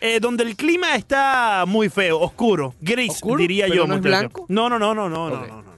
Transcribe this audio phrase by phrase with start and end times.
[0.00, 3.38] Eh, donde el clima está muy feo, oscuro, gris, ¿Oscuro?
[3.38, 3.86] diría ¿Pero yo.
[3.86, 4.46] no es de blanco?
[4.48, 5.68] No, no, no, no, no, no, no, no.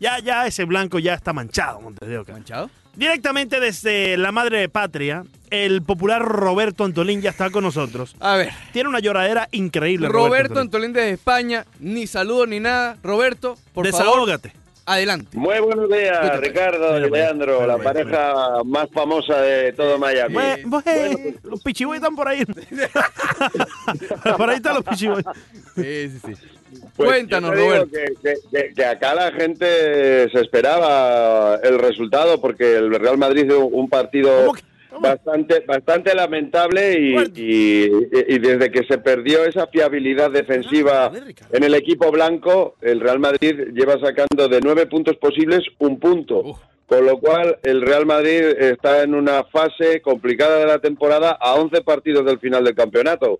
[0.00, 2.32] Ya, ya ese blanco ya está manchado, Montes de Oca.
[2.32, 2.70] ¿Manchado?
[2.96, 8.16] Directamente desde la madre patria, el popular Roberto Antolín ya está con nosotros.
[8.18, 10.08] A ver, Tiene una lloradera increíble.
[10.08, 10.90] Roberto Antolín.
[10.90, 12.96] Antolín desde España, ni saludo ni nada.
[13.04, 14.52] Roberto, por favor, Desahógate.
[14.92, 15.36] Adelante.
[15.36, 16.40] Muy buenos días.
[16.40, 20.34] Ricardo y Leandro, la pareja más famosa de todo Miami.
[20.34, 22.44] Bue- bue- los pichiboy están por ahí.
[24.36, 25.22] por ahí están los pichiboy.
[25.76, 26.32] Sí, sí, sí.
[26.96, 27.88] Pues Cuéntanos, Roberto.
[27.90, 33.46] Que, que- que- que acá la gente se esperaba el resultado porque el Real Madrid
[33.46, 34.67] hizo un partido ¿Cómo que- cómo?
[35.00, 37.40] Bastante bastante lamentable y, Fuerte.
[37.40, 37.90] y-
[38.34, 41.56] y desde que se perdió esa fiabilidad defensiva A ver, Ricardo.
[41.56, 46.42] en el equipo blanco, el Real Madrid lleva sacando de nueve puntos posibles un punto.
[46.86, 51.54] Con lo cual, el Real Madrid está en una fase complicada de la temporada a
[51.56, 53.38] 11 partidos del final del campeonato.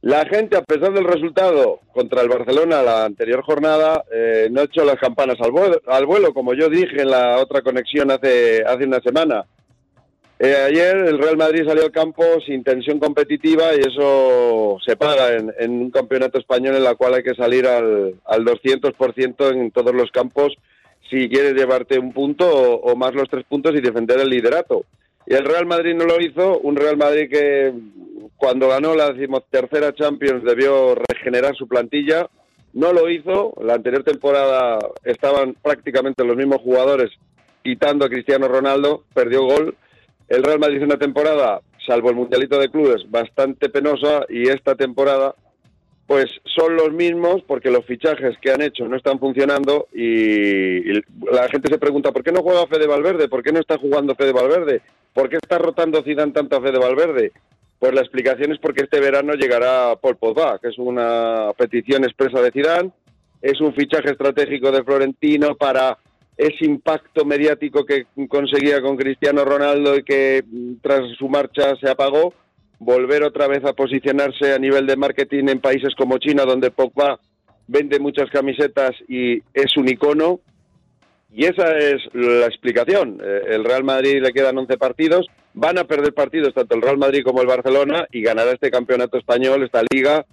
[0.00, 4.64] La gente, a pesar del resultado contra el Barcelona la anterior jornada, eh, no ha
[4.64, 8.62] hecho las campanas al vuelo, al vuelo, como yo dije en la otra conexión hace,
[8.66, 9.44] hace una semana.
[10.42, 15.36] Eh, ayer el Real Madrid salió al campo sin tensión competitiva y eso se paga
[15.36, 19.94] en, un campeonato español en la cual hay que salir al, al 200% en todos
[19.94, 20.54] los campos
[21.10, 24.86] si quieres llevarte un punto o, o más los tres puntos y defender el liderato.
[25.26, 27.74] Y el Real Madrid no lo hizo, un Real Madrid que
[28.38, 32.30] cuando ganó la decimotercera Champions debió regenerar su plantilla,
[32.72, 37.10] no lo hizo, la anterior temporada estaban prácticamente los mismos jugadores
[37.62, 39.76] quitando a Cristiano Ronaldo, perdió gol,
[40.30, 45.34] el Real Madrid una temporada, salvo el Mundialito de Clubes, bastante penosa y esta temporada
[46.06, 51.02] pues son los mismos porque los fichajes que han hecho no están funcionando y, y
[51.30, 53.28] la gente se pregunta ¿por qué no juega Fede Valverde?
[53.28, 54.82] ¿Por qué no está jugando Fede Valverde?
[55.12, 57.32] ¿Por qué está rotando Zidane tanto a Fede Valverde?
[57.80, 62.40] Pues la explicación es porque este verano llegará Paul Pogba, que es una petición expresa
[62.40, 62.90] de Zidane,
[63.42, 65.98] es un fichaje estratégico de Florentino para
[66.36, 71.90] ese impacto mediático que conseguía con Cristiano Ronaldo y que mm, tras su marcha se
[71.90, 72.34] apagó,
[72.78, 77.20] volver otra vez a posicionarse a nivel de marketing en países como China, donde Pogba
[77.66, 80.40] vende muchas camisetas y es un icono.
[81.32, 83.20] Y esa es la explicación.
[83.22, 86.98] Eh, El Real Madrid le quedan 11 partidos, van a perder partidos tanto el Real
[86.98, 90.26] Madrid como el Barcelona y ganará este campeonato español, esta liga,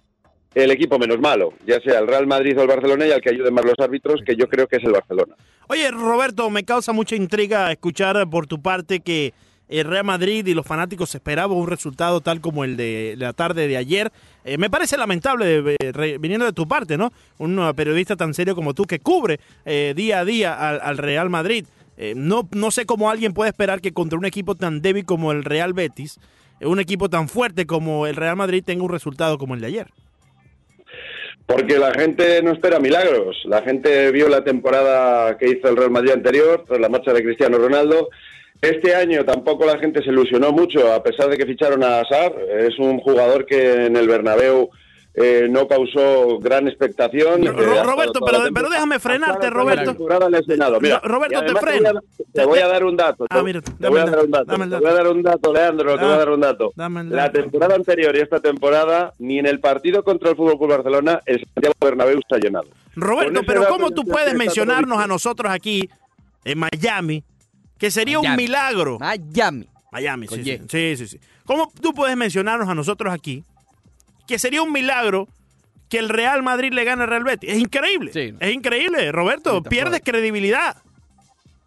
[0.64, 3.30] el equipo menos malo, ya sea el Real Madrid o el Barcelona y al que
[3.30, 5.36] ayuden más los árbitros, que yo creo que es el Barcelona.
[5.68, 9.34] Oye, Roberto, me causa mucha intriga escuchar por tu parte que
[9.70, 13.68] el Real Madrid y los fanáticos esperaban un resultado tal como el de la tarde
[13.68, 14.12] de ayer.
[14.46, 17.12] Eh, me parece lamentable, eh, viniendo de tu parte, ¿no?
[17.38, 20.98] Un uh, periodista tan serio como tú que cubre eh, día a día al, al
[20.98, 21.66] Real Madrid.
[21.98, 25.32] Eh, no, no sé cómo alguien puede esperar que contra un equipo tan débil como
[25.34, 26.20] el Real Betis,
[26.62, 29.88] un equipo tan fuerte como el Real Madrid, tenga un resultado como el de ayer.
[31.48, 33.42] Porque la gente no espera milagros.
[33.46, 37.24] La gente vio la temporada que hizo el Real Madrid anterior, tras la marcha de
[37.24, 38.10] Cristiano Ronaldo.
[38.62, 42.38] Este año tampoco la gente se ilusionó mucho, a pesar de que ficharon a Hazard.
[42.60, 44.70] Es un jugador que en el Bernabéu
[45.20, 47.44] eh, no causó gran expectación.
[47.44, 49.96] Eh, Roberto, pero- pero déjame frenarte, Roberto.
[50.80, 51.90] Mira, Ro- Roberto, te además freno.
[51.92, 53.26] voy a- Te voy a dar un dato.
[53.28, 54.62] Ah, te- mira, te voy a dar un dato, dato.
[54.62, 56.40] dame el Te voy a dar un dato, Leandro, te Ah, voy a dar un
[56.40, 56.72] dato.
[56.76, 60.58] dame el La temporada anterior y esta temporada, ni en el partido contra el Fútbol
[60.60, 62.68] Club Barcelona, el Santiago Bernabéu está llenado.
[62.96, 65.90] Roberto, pero ¿cómo tú puedes mencionarnos a nosotros aquí
[66.46, 67.24] en Miami
[67.80, 68.44] que sería un Miami.
[68.44, 69.00] milagro?
[69.00, 69.68] Miami.
[69.92, 71.20] Miami, sí, sí, sí, sí.
[71.44, 73.44] ¿Cómo tú puedes mencionarnos a nosotros aquí
[74.28, 75.28] que sería un milagro
[75.90, 77.50] que el Real Madrid le gane al Real Betis?
[77.52, 78.12] Es increíble.
[78.14, 78.34] Sí.
[78.40, 79.62] Es increíble, Roberto.
[79.64, 80.76] Sí, pierdes credibilidad.
[80.76, 80.82] No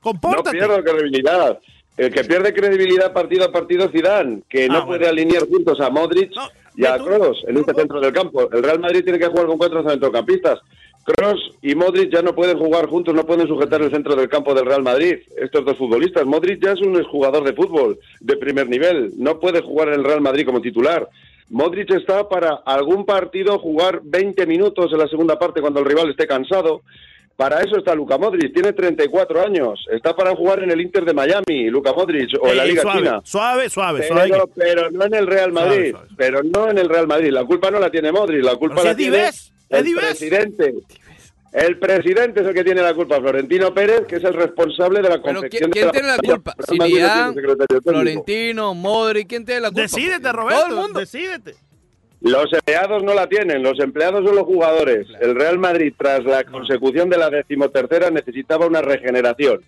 [0.00, 0.56] Compórtate.
[0.59, 1.59] pierdo credibilidad.
[1.97, 4.87] El que pierde credibilidad partido a partido es Zidane, que Ah, no bueno.
[4.87, 8.50] puede alinear juntos a Modric No, y a Kroos en este centro del campo.
[8.50, 10.60] El Real Madrid tiene que jugar con cuatro centrocampistas.
[11.04, 14.54] Kroos y Modric ya no pueden jugar juntos, no pueden sujetar el centro del campo
[14.54, 15.16] del Real Madrid.
[15.37, 16.25] Estos dos futbolistas.
[16.25, 19.12] Modric ya es un jugador de fútbol de primer nivel.
[19.19, 21.06] No puede jugar en el Real Madrid como titular.
[21.50, 26.11] Modric está para algún partido jugar 20 minutos en la segunda parte cuando el rival
[26.11, 26.82] esté cansado.
[27.37, 29.85] Para eso está Luca Modric, tiene 34 años.
[29.91, 32.99] Está para jugar en el Inter de Miami, Luca Modric, o en la Liga suave,
[32.99, 33.20] China.
[33.25, 34.29] suave, suave, suave.
[34.31, 35.91] Pero, pero no en el Real Madrid.
[35.91, 36.14] suave, suave.
[36.17, 37.31] Pero no en el Real Madrid.
[37.31, 39.31] La culpa no la tiene Modric, la culpa Pero la tiene
[39.70, 40.75] el presidente.
[41.52, 45.08] El presidente es el que tiene la culpa, Florentino Pérez, que es el responsable de
[45.08, 46.55] la confección ¿quién, tiene la culpa?
[47.82, 49.82] Florentino, Modric, ¿quién tiene la culpa?
[49.82, 50.67] Decídete, Todo Roberto.
[50.69, 51.00] el mundo.
[51.00, 51.55] Decídete.
[52.20, 55.08] Los empleados no la tienen, los empleados son los jugadores.
[55.20, 59.62] El Real Madrid, tras la consecución de la decimotercera, necesitaba una regeneración.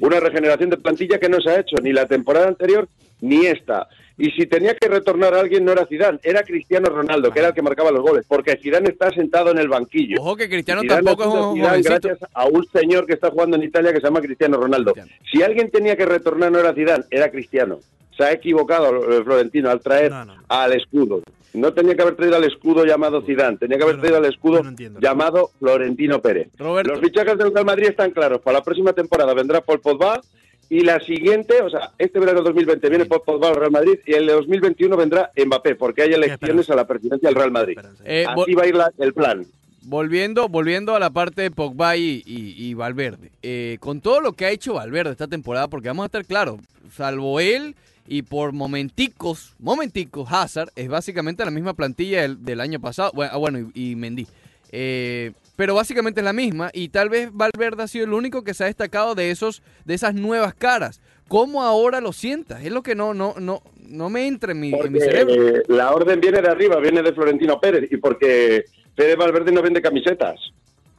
[0.00, 2.88] Una regeneración de plantilla que no se ha hecho ni la temporada anterior
[3.20, 3.88] ni esta.
[4.18, 7.48] Y si tenía que retornar a alguien no era Zidane, era Cristiano Ronaldo, que era
[7.48, 10.20] el que marcaba los goles, porque Zidane está sentado en el banquillo.
[10.20, 13.56] Ojo que Cristiano Zidane tampoco es un Zidane gracias a un señor que está jugando
[13.56, 14.92] en Italia que se llama Cristiano Ronaldo.
[14.92, 15.22] Cristiano.
[15.30, 17.78] Si alguien tenía que retornar no era Zidane, era Cristiano.
[18.16, 20.42] Se ha equivocado eh, Florentino al traer No, no, no.
[20.48, 21.22] al escudo.
[21.54, 24.56] No tenía que haber traído al escudo llamado Zidane, tenía que haber traído al escudo
[24.58, 24.98] yo no entiendo.
[25.00, 26.48] llamado Florentino Pérez.
[26.58, 26.90] Roberto.
[26.92, 28.40] Los fichajes del Real Madrid están claros.
[28.42, 30.20] Para la próxima temporada vendrá Paul Pogba
[30.70, 34.26] y la siguiente, o sea, este verano 2020 viene Pogba al Real Madrid y el
[34.26, 37.78] de 2021 vendrá Mbappé, porque hay elecciones a la presidencia del Real Madrid.
[38.04, 39.46] Eh, Así va a ir la- el plan.
[39.82, 43.30] Volviendo, volviendo a la parte de Pogba y, y- y Valverde.
[43.42, 46.56] Eh, con todo lo que ha hecho Valverde esta temporada, porque vamos a estar claros,
[46.94, 47.74] salvo él
[48.06, 53.12] y por momenticos, momenticos, Hazard es básicamente la misma plantilla del, del año pasado.
[53.14, 54.26] Bueno, ah, bueno y, y Mendy.
[54.70, 58.54] Eh, pero básicamente es la misma y tal vez Valverde ha sido el único que
[58.54, 61.00] se ha destacado de esos de esas nuevas caras.
[61.26, 62.62] ¿Cómo ahora lo sientas?
[62.64, 65.48] Es lo que no no no no me entra en mi, en mi Porque cerebro.
[65.48, 69.62] eh, la orden viene de arriba, viene de Florentino Pérez y porque Fede Valverde no
[69.62, 70.38] vende camisetas,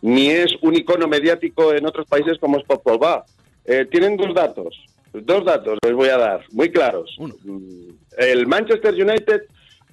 [0.01, 3.25] ni es un icono mediático en otros países como es Pogba.
[3.65, 4.75] Eh, tienen dos datos,
[5.13, 7.15] dos datos les voy a dar, muy claros.
[7.19, 7.35] Uno.
[8.17, 9.43] El Manchester United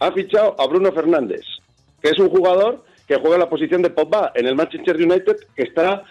[0.00, 1.43] ha fichado a Bruno Fernández,
[2.00, 5.62] que es un jugador que juega la posición de Pogba en el Manchester United, que
[5.62, 6.05] está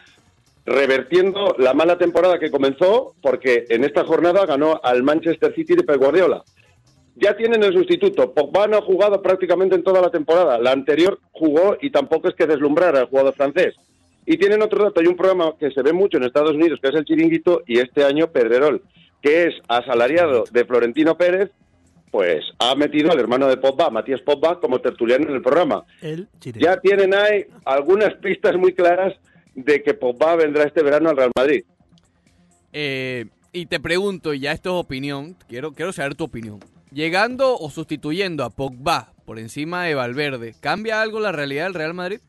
[0.65, 5.83] revertiendo la mala temporada que comenzó porque en esta jornada ganó al Manchester City de
[5.83, 6.43] Pep Guardiola.
[7.15, 8.33] Ya tienen el sustituto.
[8.33, 10.57] Pogba no ha jugado prácticamente en toda la temporada.
[10.57, 13.75] La anterior jugó y tampoco es que deslumbrara el jugador francés.
[14.25, 14.99] Y tienen otro dato.
[14.99, 17.79] Hay un programa que se ve mucho en Estados Unidos, que es el Chiringuito, y
[17.79, 18.81] este año Pedrerol,
[19.21, 21.51] que es asalariado de Florentino Pérez,
[22.15, 25.83] pues ha metido al hermano de Pogba, Matías Pogba, como tertuliano en el programa.
[26.01, 26.29] El.
[26.39, 29.13] Ya tienen ahí algunas pistas muy claras
[29.53, 31.65] de que Pogba vendrá este verano al Real Madrid.
[32.71, 36.61] Eh, y te pregunto, y ya esto es opinión, quiero, quiero saber tu opinión.
[36.89, 41.93] Llegando o sustituyendo a Pogba por encima de Valverde, ¿cambia algo la realidad del Real
[41.93, 42.21] Madrid?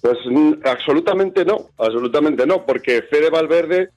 [0.00, 0.16] Pues
[0.64, 3.90] absolutamente no, absolutamente no, porque Fede Valverde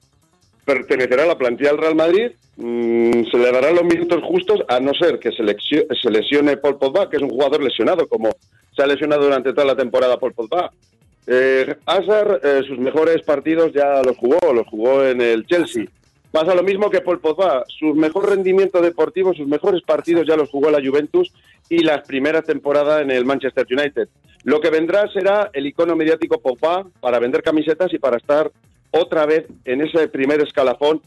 [0.64, 4.80] pertenecerá a la plantilla del Real Madrid, mm, se le darán los minutos justos, a
[4.80, 5.42] no ser que se,
[6.10, 8.30] lesione Paul Pogba, que es un jugador lesionado, como
[8.74, 10.70] se ha lesionado durante toda la temporada Paul Pogba.
[11.26, 15.86] Eh, Hazard, eh, sus mejores partidos ya los jugó, los jugó en el Chelsea.
[16.30, 20.50] Pasa lo mismo que Paul Pogba, su mejor rendimiento deportivo, sus mejores partidos ya los
[20.50, 21.32] jugó la Juventus
[21.68, 24.08] y las primeras temporadas en el Manchester United.
[24.42, 28.50] Lo que vendrá será el icono mediático Pogba para vender camisetas y para estar
[28.94, 31.02] otra vez en ese primer escalafón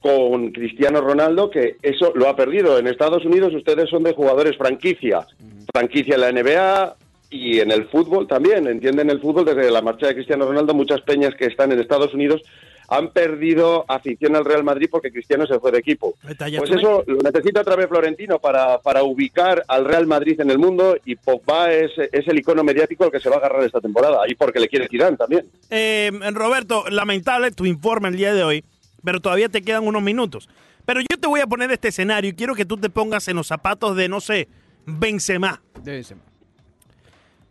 [0.00, 2.78] con Cristiano Ronaldo, que eso lo ha perdido.
[2.78, 5.26] En Estados Unidos ustedes son de jugadores franquicia,
[5.72, 6.96] franquicia en la NBA
[7.30, 8.66] y en el fútbol también.
[8.66, 10.74] Entienden el fútbol desde la marcha de Cristiano Ronaldo.
[10.74, 12.42] Muchas peñas que están en Estados Unidos
[12.90, 16.14] han perdido afición al Real Madrid porque Cristiano se fue de equipo.
[16.22, 20.58] Pues eso lo necesita otra vez Florentino para, para ubicar al Real Madrid en el
[20.58, 23.80] mundo y Pogba es, es el icono mediático al que se va a agarrar esta
[23.80, 25.46] temporada y porque le quiere Zidane también.
[25.70, 28.64] Eh, Roberto, lamentable tu informe el día de hoy,
[29.04, 30.48] pero todavía te quedan unos minutos.
[30.84, 33.36] Pero yo te voy a poner este escenario y quiero que tú te pongas en
[33.36, 34.48] los zapatos de, no sé,
[34.84, 35.62] Benzema.
[35.84, 36.16] Debe ser.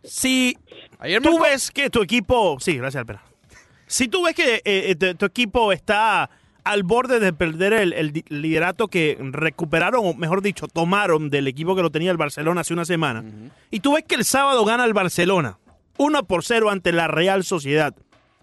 [0.02, 0.56] Si
[0.98, 2.58] Ayer tú marcó- ves que tu equipo...
[2.60, 3.22] Sí, gracias, Alpera.
[3.90, 6.30] Si tú ves que eh, eh, tu, tu equipo está
[6.62, 11.82] al borde de perder el, liderato que recuperaron, o mejor dicho, tomaron del equipo que
[11.82, 13.24] lo tenía el Barcelona hace una semana,
[13.68, 15.58] y tú ves que el sábado gana el Barcelona
[15.98, 17.92] 1 por 0 ante la Real Sociedad,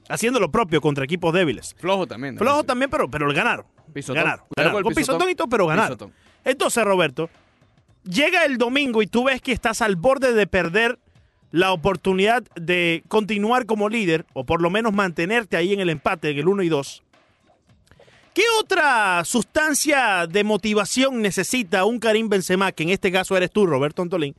[0.09, 1.75] haciendo lo propio contra equipos débiles.
[1.79, 2.35] Flojo también.
[2.35, 2.39] ¿no?
[2.39, 3.65] Flojo también, pero, pero ganaron.
[3.93, 4.21] Pisotón.
[4.21, 4.45] Ganaron.
[4.53, 4.83] Ganaron.
[4.83, 5.15] con pisotón.
[5.15, 5.97] pisotón y todo, pero ganaron.
[5.97, 6.13] Pisotón.
[6.43, 7.29] Entonces, Roberto,
[8.03, 10.99] llega el domingo y tú ves que estás al borde de perder
[11.51, 16.29] la oportunidad de continuar como líder, o por lo menos mantenerte ahí en el empate,
[16.31, 17.03] en el 1 y 2.
[18.33, 23.65] ¿Qué otra sustancia de motivación necesita un Karim Benzema, que en este caso eres tú,
[23.65, 24.35] Roberto Antolín,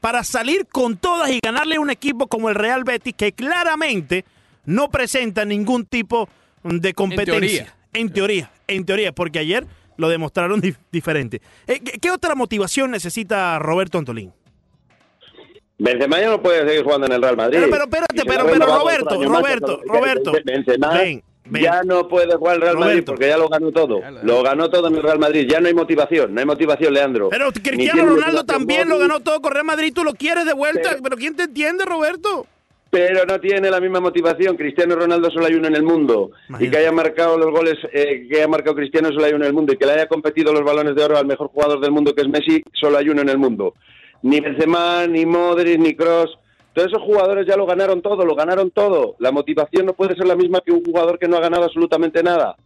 [0.00, 4.24] para salir con todas y ganarle a un equipo como el Real Betis, que claramente
[4.64, 6.28] no presenta ningún tipo
[6.62, 7.34] de competencia?
[7.40, 7.72] teoría.
[7.92, 9.66] En teoría, en teoría, porque ayer
[9.98, 11.40] lo demostraron dif- diferente.
[11.66, 14.32] Eh, ¿qué, qué otra motivación necesita Roberto Antolín?
[15.78, 17.58] Benzema ya no puede seguir jugando en el Real Madrid.
[17.60, 19.28] Pero, pero espérate, pero- pero Roberto, más.
[19.40, 21.62] Roberto, Roberto, Benzema ven, ven.
[21.62, 24.00] ya no puede jugar en el Real Madrid porque ya lo ganó todo.
[24.22, 25.46] Lo- ganó todo en el Real Madrid.
[25.50, 27.28] Ya no hay motivación, no hay motivación, Leandro.
[27.28, 30.90] Pero Cristiano Ronaldo también lo ganó todo con Real Madrid, tú lo quieres de vuelta,
[30.90, 32.46] Pero- pero, ¿quién te entiende, Roberto?
[32.88, 34.56] Pero no tiene la misma motivación.
[34.56, 36.30] Cristiano Ronaldo solo hay uno en el mundo.
[36.48, 36.64] Imagínate.
[36.64, 39.48] Y que haya marcado los goles eh, que haya marcado Cristiano solo hay uno en
[39.48, 39.72] el mundo.
[39.74, 42.22] Y que le haya competido los balones de oro al mejor jugador del mundo que
[42.22, 43.74] es Messi, solo hay uno en el mundo.
[44.26, 46.36] Ni Benzema, ni Modric, ni Cross.
[46.72, 49.14] Todos esos jugadores ya lo ganaron todo, lo ganaron todo.
[49.20, 52.24] La motivación no puede ser la misma que un jugador que no ha ganado absolutamente
[52.24, 52.56] nada.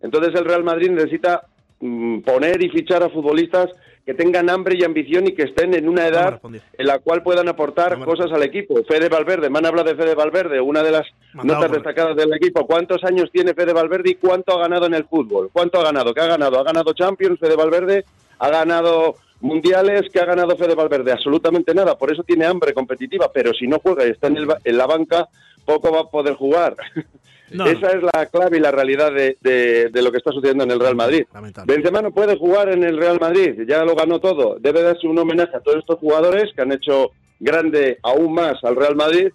[0.00, 1.42] Entonces el Real Madrid necesita
[1.78, 3.68] mm, poner y fichar a futbolistas
[4.06, 7.48] que tengan hambre y ambición y que estén en una edad en la cual puedan
[7.48, 8.82] aportar No cosas al equipo.
[8.84, 12.66] Fede Valverde, Man habla de Fede Valverde, una de las Mandado notas destacadas del equipo.
[12.66, 15.50] ¿Cuántos años tiene Fede Valverde y cuánto ha ganado en el fútbol?
[15.52, 16.14] ¿Cuánto ha ganado?
[16.14, 16.58] ¿Qué ha ganado?
[16.58, 18.06] ¿Ha ganado Champions Fede Valverde?
[18.38, 20.02] ¿Ha ganado mundiales?
[20.12, 21.12] ¿Qué ha ganado Fede Valverde?
[21.12, 21.96] Absolutamente nada.
[21.96, 23.30] Por eso tiene hambre competitiva.
[23.32, 25.28] Pero si no juega y está en, el en la banca,
[25.64, 26.76] poco va a poder jugar.
[27.52, 30.62] No, Esa es la clave y la realidad de, de- de lo que está sucediendo
[30.62, 31.24] en el Real Madrid.
[31.34, 31.74] Lamentable.
[31.74, 34.56] Benzema no puede jugar en el Real Madrid, ya lo ganó todo.
[34.60, 38.76] Debe darse un homenaje a todos estos jugadores que han hecho grande aún más al
[38.76, 39.30] Real Madrid,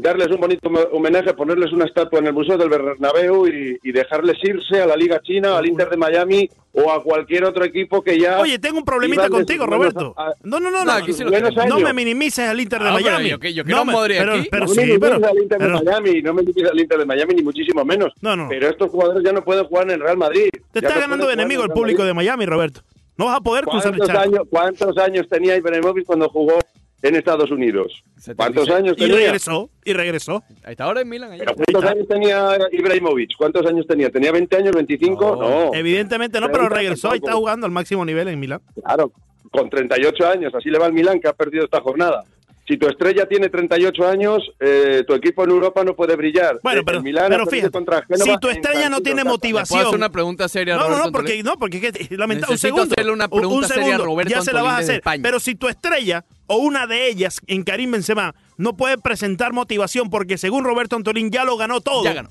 [0.00, 4.36] darles un bonito homenaje, ponerles una estatua en el Museo del Bernabéu y, y dejarles
[4.42, 8.18] irse a la Liga China, al Inter de Miami o a cualquier otro equipo que
[8.18, 8.38] ya...
[8.40, 10.14] Oye, tengo un problemita contigo, Roberto.
[10.16, 10.92] a- a- No, no, no, No, no.
[10.92, 11.68] aquí sí lo buenos tenemos.
[11.70, 11.88] No años.
[11.88, 13.30] me minimices al Inter de Ah, pero Miami.
[13.30, 14.48] yo que- yo quiero no me- pero, aquí.
[14.50, 16.80] pero no sí, me pero, minimices al Inter pero de Miami, no me minimices al
[16.80, 18.12] Inter de Miami, ni muchísimo menos.
[18.20, 18.48] No, no.
[18.48, 20.48] Pero estos jugadores ya no pueden jugar en el Real Madrid.
[20.72, 22.10] te está no ganando de enemigo en el público Madrid.
[22.10, 22.82] de Miami, Roberto.
[23.16, 24.30] No vas a poder cruzar el ¿Cuántos charco.
[24.36, 26.56] años, ¿Cuántos años tenía Ibrahimovic cuando jugó
[27.02, 28.02] en Estados Unidos?
[28.16, 28.36] 76.
[28.36, 29.16] ¿Cuántos años Y tenía?
[29.16, 30.42] regresó, y regresó.
[30.64, 31.32] Ahí está ahora en Milan.
[31.32, 31.44] allá.
[31.44, 33.36] ¿Pero ¿Cuántos años tenía Ibrahimovic?
[33.36, 34.10] ¿Cuántos años tenía?
[34.10, 35.36] ¿Tenía 20 años, 25?
[35.36, 35.36] No,
[35.66, 38.60] No, Evidentemente no, Pero regresó y está jugando al máximo nivel en Milán.
[38.84, 39.12] claro,
[39.50, 40.54] con 38 años.
[40.54, 42.24] Así le va al Milán, que ha perdido esta jornada.
[42.68, 46.60] Si tu estrella tiene 38 años, eh, tu equipo en Europa no puede brillar.
[46.62, 49.24] Bueno, Eh, pero, ha pero fíjate, contra Génova si tu estrella no tiene Siro.
[49.24, 49.80] ¿Puedo motivación...
[49.80, 52.92] hacer una pregunta seria a No, no, Roberto no, porque, no, porque lamenta- un segundo.
[52.92, 55.02] hacerle una un- un pregunta seria a segundo, Roberto ya se la vas a hacer.
[55.22, 60.10] Pero si tu estrella o una de ellas en Karim Benzema no puede presentar motivación
[60.10, 62.04] porque según Roberto Antolín ya lo ganó todo.
[62.04, 62.28] Ya ganó.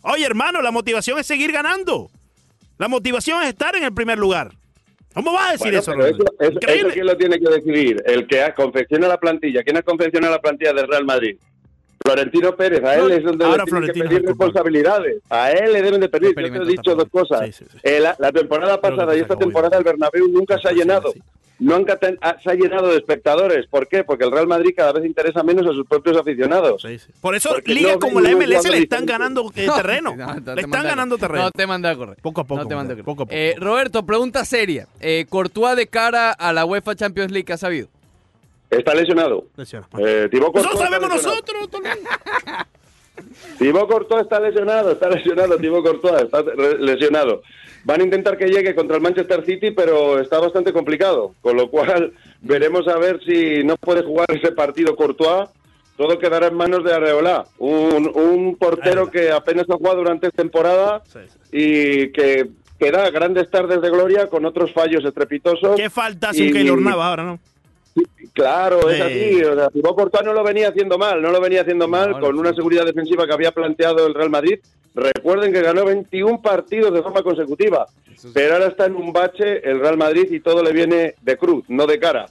[0.00, 2.10] Oye, hermano, la motivación es seguir ganando.
[2.78, 4.52] La motivación es estar en el primer lugar.
[5.14, 6.58] ¿Cómo vas a decir Bueno, eso, eso, eso- eso
[6.92, 9.62] quién lo tiene que decidir, el que ha- confecciona la plantilla.
[9.62, 11.36] ¿Quién ha confeccionado la plantilla del Real Madrid?
[12.04, 15.22] Florentino Pérez, a él No, es donde le tienen que pedir responsabilidades.
[15.30, 16.34] A él le deben de pedir.
[16.36, 17.46] Yo te he dicho dos cosas.
[17.46, 17.78] Sí, sí, sí.
[17.82, 21.14] Eh, la, la temporada pasada y esta temporada el Bernabéu nunca se ha llenado.
[21.60, 23.66] Nunca te- ha- se ha llenado de espectadores.
[23.68, 24.02] ¿Por qué?
[24.02, 26.82] Porque el Real Madrid cada vez interesa menos a sus propios aficionados.
[26.82, 27.12] Sí, sí.
[27.20, 29.12] Por eso Porque ligas no como la MLS le están diferente.
[29.12, 30.16] ganando eh, terreno.
[30.16, 31.44] No, no te le están ganando terreno.
[31.44, 32.16] No te mandé a correr.
[32.20, 33.04] Poco a poco, No te mandé a correr.
[33.04, 33.36] poco a poco.
[33.36, 34.88] Eh, Roberto, pregunta seria.
[35.00, 37.88] Eh, Courtois de cara a la UEFA Champions League, ¿qué ha sabido?
[38.68, 39.46] Está lesionado.
[39.56, 39.86] Lesiona.
[39.98, 41.40] Eh, Eso Courtois está sabemos lesionado.
[41.40, 41.68] nosotros.
[43.58, 46.42] Thibaut Courtois está lesionado, está lesionado, Thibaut Courtois está
[46.80, 47.42] lesionado.
[47.84, 51.34] Van a intentar que llegue contra el Manchester City, pero está bastante complicado.
[51.40, 55.48] Con lo cual, veremos a ver si no puede jugar ese partido Courtois.
[55.96, 61.04] Todo quedará en manos de Areola, un, un portero que apenas ha jugado durante temporada
[61.52, 62.48] y que,
[62.80, 65.76] que da grandes tardes de gloria con otros fallos estrepitosos.
[65.76, 67.38] ¿Qué falta hace un Keylor Navas ahora, no?
[68.34, 69.02] Claro, es Sí.
[69.02, 69.44] así.
[69.44, 72.18] O sea, Thibaut Courtois no lo venía haciendo mal, no lo venía haciendo mal No,
[72.18, 72.40] no, con sí.
[72.40, 74.58] una seguridad defensiva que había planteado el Real Madrid.
[74.94, 79.68] Recuerden que ganó 21 partidos de forma consecutiva, es- pero ahora está en un bache
[79.68, 82.26] el Real Madrid y todo le viene de cruz, no de cara.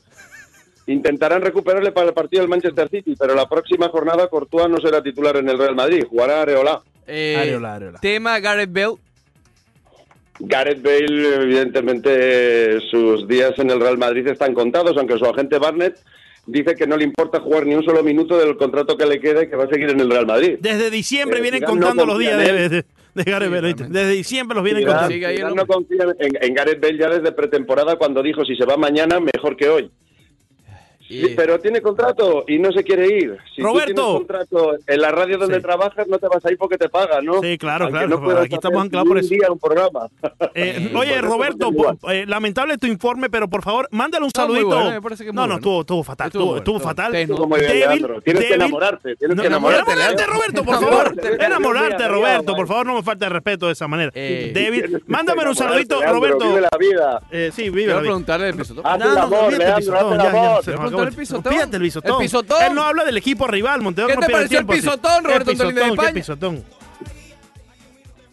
[0.85, 5.01] Intentarán recuperarle para el partido del Manchester City, pero la próxima jornada Courtois no será
[5.01, 6.81] titular en el Real Madrid, jugará Areola.
[7.07, 7.99] Eh, Areola, Areola.
[7.99, 8.95] Tema Gareth Bale.
[10.39, 15.97] Gareth Bale, evidentemente, sus días en el Real Madrid están contados, aunque su agente Barnett
[16.45, 19.43] dice que no le importa jugar ni un solo minuto del contrato que le queda
[19.43, 20.57] y que va a seguir en el Real Madrid.
[20.59, 22.69] Desde diciembre Eh, vienen Zidane contando no los días de, él.
[22.69, 23.73] de, de Gareth Bale.
[23.73, 25.13] Desde diciembre los vienen Zidane- contando.
[25.35, 28.75] Zidane no confía en, en Gareth Bale ya desde pretemporada cuando dijo si se va
[28.75, 29.91] mañana mejor que hoy.
[31.09, 33.37] Y- Sí, pero tiene contrato y no se quiere ir.
[33.55, 33.93] Si Roberto.
[33.93, 35.61] tú tienes contrato en la radio donde Sí.
[35.61, 37.41] trabajas no te vas a ir porque te pagan, ¿no?
[37.41, 39.29] Sí, claro, Aunque claro, no aquí estamos anclados por eso.
[39.29, 40.07] día un programa.
[40.55, 41.69] Eh, oye, Roberto,
[42.09, 44.67] eh, lamentable tu informe, pero por favor, mándale un saludito.
[44.67, 44.99] bueno,
[45.33, 47.27] no, no, estuvo, estuvo fatal, Estuvo estuvo, bueno, estuvo estuvo- fatal.
[47.27, 48.07] Como muy bien, Débil.
[48.23, 50.25] Tienes que enamorarte, tienes No, que enamorarte.
[50.25, 51.15] Roberto, por favor.
[51.39, 54.11] Enamorarte, Roberto, por favor, no me falte el respeto de esa manera.
[54.15, 56.47] Eh, Débil, mándame un saludito, Roberto.
[56.47, 57.21] Vive la vida.
[57.29, 58.01] Eh, sí, vive la vida.
[58.01, 60.92] preguntarle el amor, Leandro, haz el amor.
[60.97, 61.63] Se ¿Le nos preguntó acabó.
[61.63, 61.81] el pisotón?
[61.81, 62.11] Pisotón.
[62.21, 62.63] ¿El pisotón?
[62.63, 65.51] Él no habla del equipo rival, Montevideo ¿Qué no te pareció el pisotón, Roberto ¿Qué
[65.51, 66.13] Antonio de España?
[66.13, 66.63] pisotón?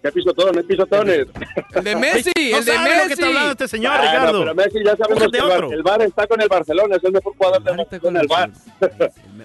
[0.02, 0.58] ¿Qué pisotón?
[0.58, 1.26] ¿Es pisotones?
[1.74, 3.50] El de Messi, No el de sabe lo que está hablando Messi.
[3.50, 4.38] este señor, Bueno, Ricardo.
[4.40, 5.72] pero Messi ya sabemos que el Bar, otro.
[5.72, 8.26] el Bar está con el Barcelona, es el mejor jugador del Está mundo en el
[8.26, 8.50] Bar.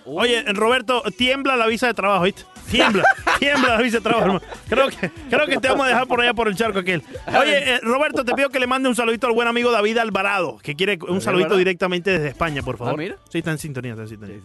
[0.06, 2.44] Uh, Oye, Roberto, tiembla la visa de trabajo, ¿viste?
[2.72, 3.04] Tiembla,
[3.40, 4.46] tiembla la visa de trabajo, hermano.
[4.70, 7.04] Creo que, creo que te vamos a dejar por allá por el charco aquel.
[7.38, 10.58] Oye, eh, Roberto, te pido que le mande un saludito al buen amigo David Alvarado,
[10.64, 12.94] que quiere un saludito directamente desde España, por favor.
[12.94, 13.16] Ah, mira.
[13.30, 14.38] Sí, está en sintonía, está en sintonía.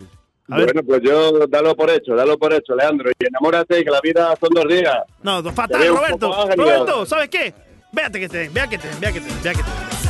[0.51, 0.67] A ver.
[0.73, 3.11] Bueno, pues yo dalo por hecho, dalo por hecho, Leandro.
[3.19, 4.97] Y enamórate, que la vida son dos días.
[5.23, 6.47] No, fatal, Roberto.
[6.57, 7.55] Roberto, ¿sabes qué?
[7.93, 9.71] Véate que te den, vea que te den, vea que te den, vea que te
[9.71, 10.01] den.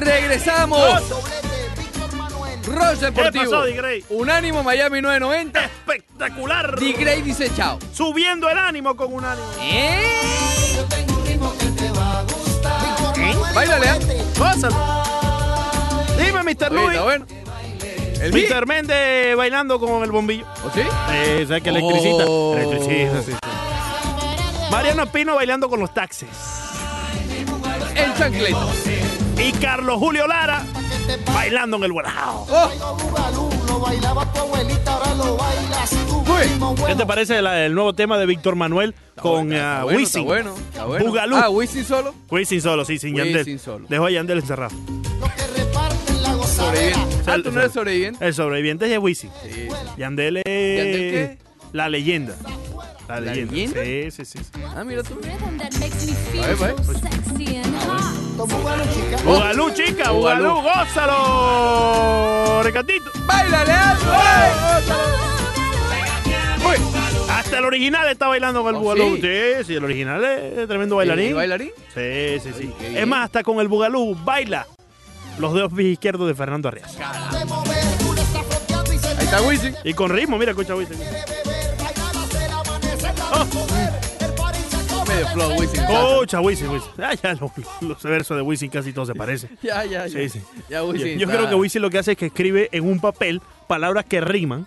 [0.00, 1.02] regresamos.
[2.66, 3.44] Rush Deportivo.
[3.50, 4.04] pasó, Di Grey?
[4.10, 5.64] Unánimo Miami 990.
[5.64, 6.78] Espectacular.
[6.78, 7.78] Di Grey dice chao.
[7.92, 9.46] Subiendo el ánimo con un ánimo.
[9.60, 10.59] ¿Eh?
[13.54, 13.98] Báilale, ¿ah?
[14.38, 14.76] Gózalo.
[16.16, 16.72] Dime, Mr.
[16.72, 16.90] Luis.
[16.90, 17.26] está bueno.
[18.20, 18.32] El.
[18.32, 18.66] Mr.
[18.66, 20.46] Méndez bailando con el bombillo.
[20.64, 20.82] ¿O sí?
[21.12, 22.24] Eh, ¿Sabes que electricita?
[22.26, 22.54] Oh.
[22.56, 23.38] Electricita, sí, sí.
[24.70, 26.28] Mariano Espino bailando con los taxis.
[27.94, 28.70] El chancleto.
[29.38, 30.64] Y Carlos Julio Lara
[31.34, 32.46] bailando en el volado.
[32.48, 32.70] Oh,
[36.86, 40.20] ¿Qué te parece la- el nuevo tema de Víctor Manuel con ah, bueno, Wisin?
[40.22, 41.04] Está bueno, está bueno.
[41.06, 41.36] Bugalú.
[41.36, 42.14] Ah, Wisin solo.
[42.30, 43.58] Wisin solo, sí, sin Wisin Yandel.
[43.58, 43.86] solo.
[43.88, 44.74] Dejó a Yandel encerrado.
[46.56, 47.30] Sobreviviente.
[47.30, 48.26] Ah, tú no eres sobreviviente.
[48.26, 49.30] El sobreviviente es Wisin.
[49.42, 49.68] Sí.
[49.98, 51.38] Yandel es ¿Yandel qué?
[51.72, 52.34] la leyenda.
[53.08, 53.52] La, ¿La leyenda.
[53.82, 53.84] leyenda?
[53.84, 54.38] Sí, sí, sí.
[54.44, 54.60] sí.
[54.76, 55.18] Ah, mira tú.
[56.42, 56.86] A ver, pues.
[59.24, 60.62] Bugalú, chica, Bugalú, Bugalú.
[60.84, 62.62] gózalo.
[62.62, 63.10] Recatito.
[63.26, 64.04] ¡Báilale algo!
[64.10, 65.29] Uy.
[67.60, 69.16] El original está bailando con el ¿Oh, Bugalú.
[69.16, 69.20] sí?
[69.22, 71.30] Sí, sí, el original es tremendo bailarín.
[71.30, 71.70] ¿Y bailarín?
[71.94, 72.72] Sí, sí, sí.
[72.80, 74.66] Ay, Es más, hasta con el Bugalú baila
[75.38, 76.96] los dedos izquierdos de Fernando Arrias.
[79.18, 79.74] Ahí está Wisin.
[79.84, 80.98] Y con ritmo, mira, escucha Wisin.
[85.08, 85.80] Medio flow, Wisin.
[85.82, 86.90] Escucha Wisin, Wisin.
[86.98, 87.50] Ah, ya los,
[87.80, 89.50] los versos de Wisin casi todos se parecen.
[89.62, 90.18] Ya, ya, ya.
[90.20, 90.40] Sí, sí.
[90.68, 91.18] Ya Yo, Wisin.
[91.18, 94.20] yo creo que Wisin lo que hace es que escribe en un papel palabras que
[94.20, 94.66] riman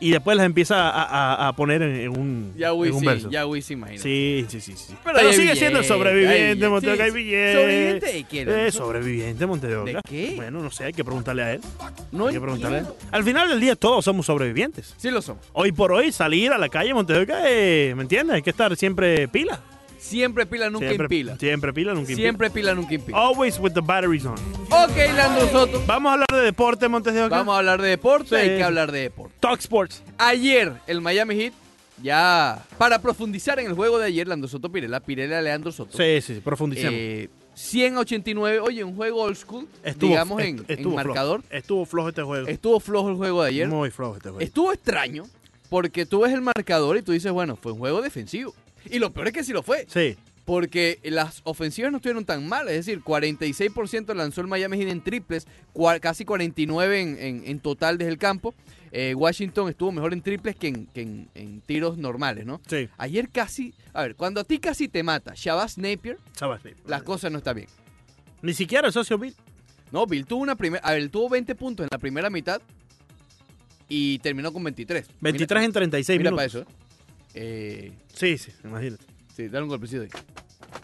[0.00, 3.04] y después las empieza a, a- a poner en, en un, Ya en un Wisin,
[3.04, 3.30] verso.
[3.30, 4.02] ya Wisin, imagínate.
[4.02, 4.94] Sí, sí, sí, sí.
[5.04, 7.52] Pero sigue siendo el billete, sobreviviente, hay Montevideo, que hay billete.
[7.52, 7.58] Sí.
[7.58, 9.84] ¿sobreviviente de qué, Eh, sobreviviente, Montevideo.
[9.84, 10.32] ¿De qué?
[10.36, 11.60] Bueno, no sé, hay que preguntarle a él.
[12.12, 12.86] No hay que preguntarle a él.
[13.12, 14.94] Al final del día todos somos sobrevivientes.
[14.96, 15.44] Sí lo somos.
[15.52, 18.34] Hoy por hoy salir a la calle Montevideo, ¿me entiendes?
[18.36, 19.60] Hay que estar siempre pila.
[20.04, 21.36] Siempre pila, nunca siempre, impila.
[21.38, 22.16] Siempre pila, nunca impila.
[22.26, 23.18] Siempre pila, nunca impila.
[23.18, 24.34] Always with the batteries on.
[24.70, 25.82] Ok, Leandro Soto.
[25.86, 27.36] Vamos a hablar de deporte, Montes de Oca.
[27.36, 28.28] Vamos a hablar de deporte.
[28.28, 28.56] Sí, Hay sí.
[28.56, 29.34] que hablar de deporte.
[29.40, 30.02] Talk Sports.
[30.18, 31.52] Ayer, el Miami Heat,
[32.02, 35.96] ya para profundizar en el juego de ayer, Leandro Soto Pirela, Pirela Leandro Soto.
[35.96, 36.92] Sí, sí, profundicemos.
[36.94, 40.96] Eh, 189, oye, un juego old school, estuvo, digamos est- en, en estuvo flojo.
[41.08, 41.42] marcador.
[41.50, 42.48] Estuvo flojo este juego.
[42.48, 43.68] Estuvo flojo el juego de ayer.
[43.68, 44.40] Muy flojo este juego.
[44.40, 45.24] Estuvo extraño
[45.70, 48.54] porque tú ves el marcador y tú dices, bueno, fue un juego defensivo.
[48.90, 50.16] Y lo peor es que sí lo fue, Sí.
[50.44, 55.00] porque las ofensivas no estuvieron tan mal, es decir, 46% lanzó el Miami Heat en
[55.02, 55.46] triples,
[56.00, 58.54] casi 49% en, en- en total desde el campo.
[58.96, 61.00] Eh, Washington estuvo mejor en triples que en, que
[61.34, 62.60] en- tiros normales, ¿no?
[62.68, 62.88] Sí.
[62.98, 66.18] Ayer casi, a ver, cuando a ti casi te mata Shabazz Napier,
[66.62, 66.68] sí.
[66.86, 67.68] las cosas no están bien.
[68.42, 69.34] Ni siquiera el socio Bill.
[69.90, 72.60] No, Bill tuvo una primera, a ver, tuvo 20 puntos en la primera mitad
[73.88, 75.06] y terminó con 23.
[75.20, 76.52] 23 en 36 Mira, minutos.
[76.52, 76.70] para eso.
[77.34, 77.92] ¿Eh?
[78.12, 79.04] Sí, sí, imagínate.
[79.36, 80.08] sí, dale un golpecito ahí.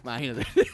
[0.03, 0.47] Imagínate.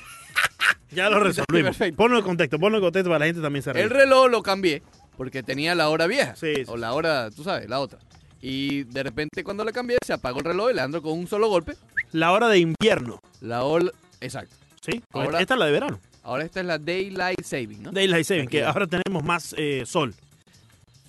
[0.92, 1.76] Ya lo resolvimos.
[1.76, 1.96] Perfecto.
[1.96, 3.82] Ponlo en contexto, ponlo en contexto para la gente también se ríe.
[3.82, 4.82] El reloj lo cambié
[5.16, 6.36] porque tenía la hora vieja.
[6.36, 6.62] Sí, sí.
[6.68, 7.98] O la hora, tú sabes, la otra.
[8.40, 11.48] Y de repente cuando la cambié se apagó el reloj y Leandro con un solo
[11.48, 11.74] golpe.
[12.12, 13.18] La hora de invierno.
[13.40, 13.86] La hora...
[14.20, 14.54] Exacto.
[14.80, 15.02] ¿Sí?
[15.12, 16.00] Ahora- Esta es la de verano.
[16.22, 17.90] Ahora esta es la Daylight Saving, ¿no?
[17.92, 20.14] Daylight Saving, que ahora tenemos más eh, sol.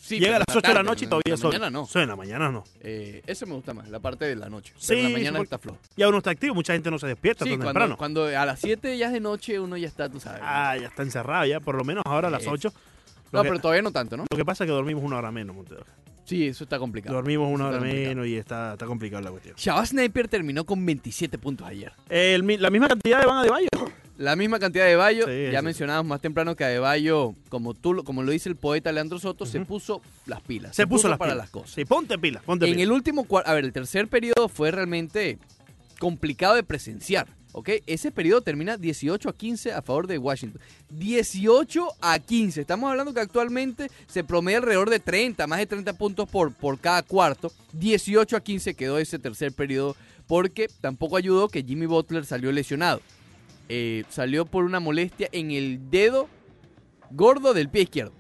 [0.08, 1.52] Sí, Llega a las en 8 de la noche y todavía sol.
[1.52, 1.86] mañana no.
[1.86, 2.64] Sí, en la mañana no.
[2.80, 4.72] Eh, ese me gusta más, la parte de la noche.
[4.78, 5.80] Sí, Pero en la mañana está flojo.
[5.98, 7.98] Ya uno está activo, mucha gente no se despierta Sí, tan cuando, temprano.
[7.98, 10.40] cuando a las 7 ya es de noche uno ya está, tú sabes.
[10.44, 12.48] Ah, ya está encerrado ya, por lo menos ahora a las Sí.
[12.50, 12.72] 8.
[13.34, 14.24] no, que, pero todavía no tanto, ¿no?
[14.32, 15.86] lo que pasa es que dormimos una hora menos, Montero.
[16.24, 17.14] Sí, eso está complicado.
[17.16, 18.08] Dormimos una hora complicado.
[18.10, 19.56] menos y está, está complicada la cuestión.
[19.58, 21.92] Shabazz Napier terminó con 27 puntos ayer.
[22.10, 23.68] El la misma cantidad de Van de Bayo.
[24.18, 25.66] La misma cantidad de Bayo, Sí, ya sí.
[25.66, 29.60] mencionábamos más temprano que Adebayo, como tú, como lo dice el poeta Leandro Soto, se
[29.62, 30.76] puso las pilas.
[30.76, 31.46] Se, puso, las para pilas.
[31.46, 31.72] las cosas.
[31.72, 35.38] Sí, ponte pila, ponte En el último cuarto, a ver, el tercer periodo fue realmente
[36.00, 37.70] complicado de presenciar, ¿ok?
[37.86, 40.62] Ese periodo termina 18 a 15 a favor de Washington.
[40.90, 42.62] 18 a 15.
[42.62, 46.80] Estamos hablando que actualmente se promedia alrededor de 30, más de 30 puntos por, por
[46.80, 47.52] cada cuarto.
[47.74, 49.96] 18 a 15 quedó ese tercer periodo
[50.28, 53.02] porque tampoco ayudó que Jimmy Butler salió lesionado.
[53.70, 56.28] Eh, salió por una molestia en el dedo
[57.12, 58.14] gordo del pie izquierdo.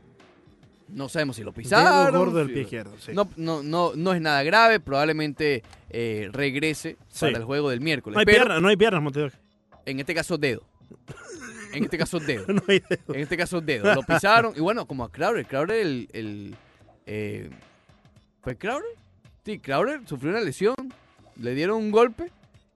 [0.89, 2.11] No sabemos si lo pisaron.
[2.11, 2.93] Dedo gordo del si- pie izquierdo.
[2.99, 3.11] sí.
[3.13, 7.25] no, no, no, no es nada grave, probablemente eh, regrese Sí.
[7.25, 8.15] para el juego del miércoles.
[8.15, 9.29] no hay piernas, no hay piernas, Montero.
[9.85, 10.63] en este caso dedo.
[11.73, 12.45] En este caso dedo.
[12.53, 13.13] No hay dedo.
[13.13, 13.93] En este caso dedo.
[13.93, 14.53] Lo pisaron.
[14.55, 15.45] Y bueno, como a Crowder.
[15.45, 16.09] Crowder el...
[16.13, 16.55] el
[17.05, 17.49] eh,
[18.41, 18.87] ¿Fue Crowder?
[19.45, 20.75] Sí, Crowder sufrió una lesión.
[21.39, 22.31] Le dieron un golpe.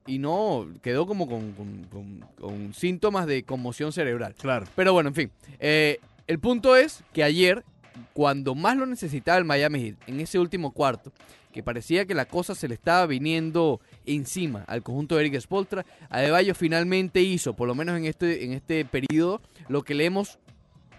[0.08, 4.34] Y no, quedó como con, con- con- con síntomas de conmoción cerebral.
[4.36, 4.66] Claro.
[4.76, 5.32] Pero bueno, en fin.
[5.60, 7.64] Eh, el punto es que ayer,
[8.14, 11.12] cuando más lo necesitaba el Miami Heat, en ese último cuarto,
[11.54, 15.86] que parecía que la cosa se le estaba viniendo encima al conjunto de Eric Spoltra,
[16.10, 20.40] Adebayo finalmente hizo, por lo menos en este, en este periodo, lo que le hemos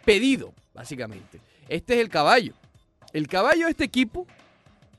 [0.05, 1.41] pedido, básicamente.
[1.69, 2.53] Este es el caballo.
[3.15, 4.27] El caballo de este equipo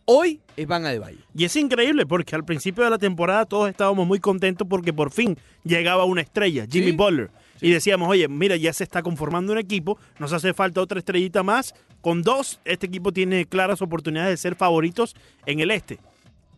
[0.06, 1.18] hoy es Van Adebayo.
[1.36, 5.12] Y es increíble porque al principio de la temporada todos estábamos muy contentos porque por
[5.12, 6.92] fin llegaba una estrella, Jimmy Sí.
[6.98, 7.30] Butler.
[7.62, 11.44] Y decíamos, oye, mira, ya se está conformando un equipo, nos hace falta otra estrellita
[11.44, 11.74] más.
[12.02, 15.98] Con dos, este equipo tiene claras oportunidades de ser favoritos en el este.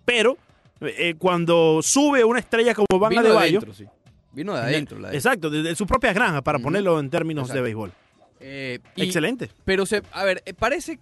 [0.03, 0.37] Pero
[0.81, 3.85] eh, cuando sube una estrella como Van Vino de adentro, sí.
[4.33, 4.97] Vino de adentro.
[4.99, 7.57] la de- exacto, de, de sus propias granjas, para ponerlo en términos Exacto.
[7.57, 7.91] de béisbol.
[8.39, 9.49] Eh, y- Excelente.
[9.63, 10.99] Pero, se, a ver, eh, parece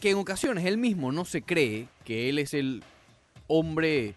[0.00, 2.82] que en ocasiones él mismo no se cree que él es el
[3.46, 4.14] hombre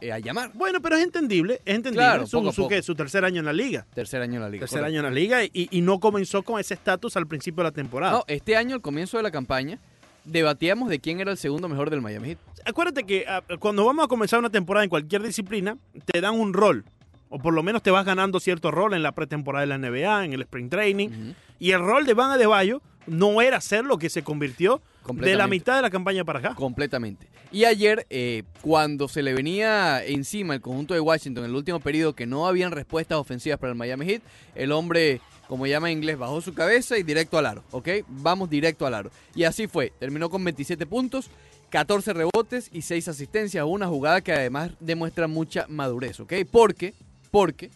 [0.00, 0.50] eh, a llamar.
[0.54, 2.04] Bueno, pero es entendible, es entendible.
[2.04, 2.68] Claro, su, poco su- poco.
[2.70, 2.82] ¿qué?
[2.82, 3.86] su tercer año en la liga.
[3.94, 4.60] Tercer año en la liga.
[4.60, 4.98] Tercer correcto.
[4.98, 7.72] año en la liga y, y no comenzó con ese estatus al principio de la
[7.72, 8.12] temporada.
[8.12, 9.78] No, este año, al comienzo de la campaña,
[10.24, 12.38] debatíamos de quién era el segundo mejor del Miami Heat.
[12.64, 16.52] Acuérdate que ah, cuando vamos a comenzar una temporada en cualquier disciplina, te dan un
[16.52, 16.84] rol.
[17.28, 20.26] O por lo menos te vas ganando cierto rol en la pretemporada de la NBA,
[20.26, 21.34] en el sprint training.
[21.58, 24.82] Y el rol de Van Adebayo no era ser lo que se convirtió
[25.14, 26.54] de la mitad de la campaña para acá.
[26.54, 27.28] Completamente.
[27.50, 31.80] Y ayer, eh, cuando se le venía encima el conjunto de Washington en el último
[31.80, 34.22] periodo que no habían respuestas ofensivas para el Miami Heat,
[34.54, 37.88] el hombre, como llama en inglés, bajó su cabeza y directo al aro, ¿ok?
[38.08, 39.10] Vamos directo al aro.
[39.34, 39.92] Y así fue.
[39.98, 41.28] Terminó con 27 puntos,
[41.68, 43.66] 14 rebotes y 6 asistencias.
[43.68, 46.32] Una jugada que además demuestra mucha madurez, ¿ok?
[46.50, 46.94] Porque,
[47.30, 47.70] porque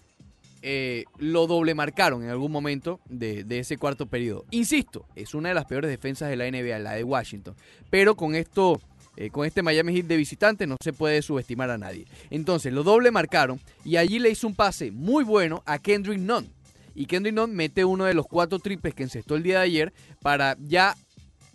[0.69, 4.45] eh, lo doble marcaron en algún momento de, ese cuarto periodo.
[4.51, 7.55] Insisto, es una de las peores defensas de la NBA, la de Washington.
[7.89, 8.81] Pero con esto,
[9.17, 12.07] eh, con este Miami Heat de visitante, no se puede subestimar a nadie.
[12.31, 16.49] Entonces, lo doble marcaron y allí le hizo un pase muy bueno a Kendrick Nunn.
[16.97, 19.93] Y Kendrick Nunn mete uno de los cuatro triples que encestó el día de ayer
[20.21, 20.97] para ya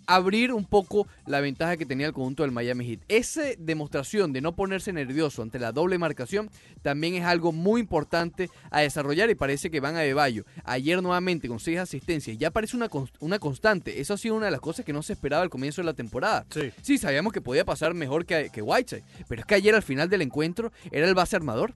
[0.07, 3.01] abrir un poco la ventaja que tenía el conjunto del Miami Heat.
[3.07, 6.49] Esa demostración de no ponerse nervioso ante la doble marcación
[6.81, 10.45] también es algo muy importante a desarrollar y parece que van a Bayo.
[10.63, 14.01] Ayer nuevamente con seis asistencias, ya parece una, una constante.
[14.01, 15.93] Eso ha sido una de las cosas que no se esperaba al comienzo de la
[15.93, 16.45] temporada.
[16.49, 16.71] Sí.
[16.81, 20.09] Sí, sabíamos que podía pasar mejor que, que Whiteside, pero es que ayer al final
[20.09, 21.73] del encuentro era el base armador,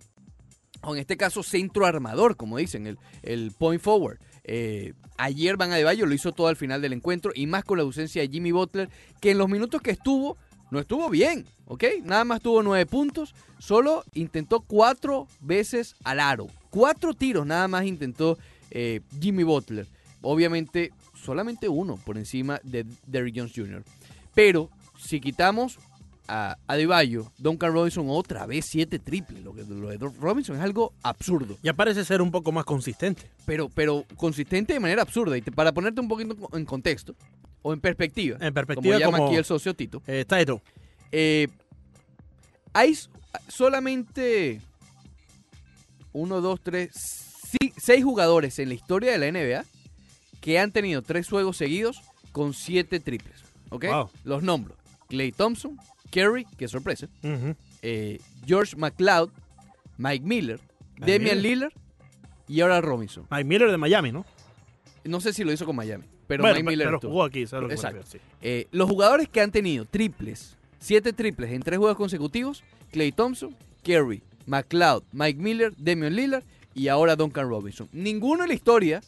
[0.82, 4.20] o en este caso centro armador, como dicen, el, el point forward.
[4.48, 7.84] Eh, ayer Van Adebayo lo hizo todo al final del encuentro y más con la
[7.84, 10.38] ausencia de Jimmy Butler, que en los minutos que estuvo,
[10.70, 11.84] no estuvo bien, ¿ok?
[12.04, 16.48] Nada más tuvo nueve puntos, solo intentó cuatro veces al aro.
[16.70, 18.38] Cuatro tiros nada más intentó
[18.70, 19.88] eh, Jimmy Butler.
[20.22, 23.84] Obviamente, solamente uno por encima de Derrick Jones Jr.
[24.34, 25.80] Pero si quitamos
[26.28, 29.44] a Adebayo, Duncan Robinson otra vez siete triples.
[29.44, 31.58] Lo, que, lo de Robinson es algo absurdo.
[31.64, 33.30] Ya parece ser un poco más consistente.
[33.46, 35.38] Pero, pero consistente de manera absurda.
[35.38, 37.16] Y te- para ponerte un poquito en contexto,
[37.62, 40.62] o en perspectiva, En perspectiva, como llama como- aquí el socio Tito, Eh, Taito.
[41.12, 41.48] eh,
[42.74, 42.98] hay
[43.48, 44.62] solamente
[46.14, 49.66] uno, dos, tres, sí- seis jugadores en la historia de la NBA
[50.42, 53.44] que han tenido tres juegos seguidos con siete triples.
[53.70, 53.86] ¿Ok?
[53.86, 54.10] Wow.
[54.24, 54.76] Los nombro.
[55.10, 55.78] Clay Thompson,
[56.12, 57.08] Kerry, que sorpresa,
[57.82, 59.30] eh, George McLeod,
[59.98, 60.60] Mike Miller,
[60.98, 61.58] Mike Damian Miller.
[61.58, 61.74] Lillard
[62.48, 63.26] y ahora Robinson.
[63.30, 64.26] Mike Miller de Miami, ¿no?
[65.04, 67.64] No sé si lo hizo con Miami, pero bueno, Mike Miller pero jugó aquí, ¿sabes
[67.64, 67.98] lo que me Exacto.
[68.02, 68.26] refiero?
[68.26, 68.32] Sí.
[68.42, 73.56] Eh, los jugadores que han tenido triples, siete triples en tres juegos consecutivos, Clay Thompson,
[73.84, 77.88] Kerry, McLeod, Mike Miller, Damian Lillard y ahora Duncan Robinson.
[77.92, 79.02] Ninguno en la historia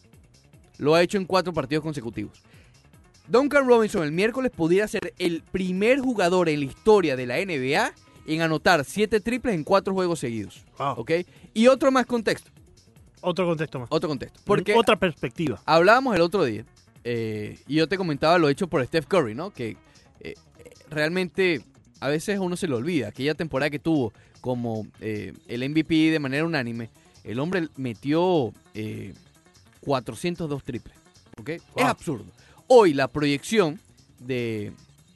[0.77, 2.41] lo ha hecho en cuatro partidos consecutivos.
[3.27, 7.93] Duncan Robinson el miércoles podría ser el primer jugador en la historia de la NBA
[8.27, 10.65] en anotar siete triples en cuatro juegos seguidos.
[10.77, 10.95] Wow.
[10.97, 11.11] ¿Ok?
[11.53, 12.51] Y otro más contexto.
[13.21, 13.87] Otro contexto más.
[13.91, 14.39] Otro contexto.
[14.45, 15.61] Porque Otra perspectiva.
[15.65, 16.65] Hablábamos el otro día
[17.03, 19.51] eh, y yo te comentaba lo hecho por Steph Curry, ¿no?
[19.51, 19.77] Que
[20.19, 20.35] eh,
[20.89, 21.61] realmente
[21.99, 23.07] a veces uno se le olvida.
[23.07, 26.89] Aquella temporada que tuvo como eh, el MVP de manera unánime,
[27.23, 29.13] el hombre metió eh,
[29.81, 30.95] 402 triples.
[31.39, 31.49] ¿Ok?
[31.49, 32.25] Es absurdo.
[32.67, 33.79] Hoy la proyección
[34.19, 34.73] de,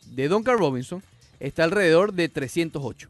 [0.07, 1.03] de Duncan Robinson
[1.39, 3.09] está alrededor de 308.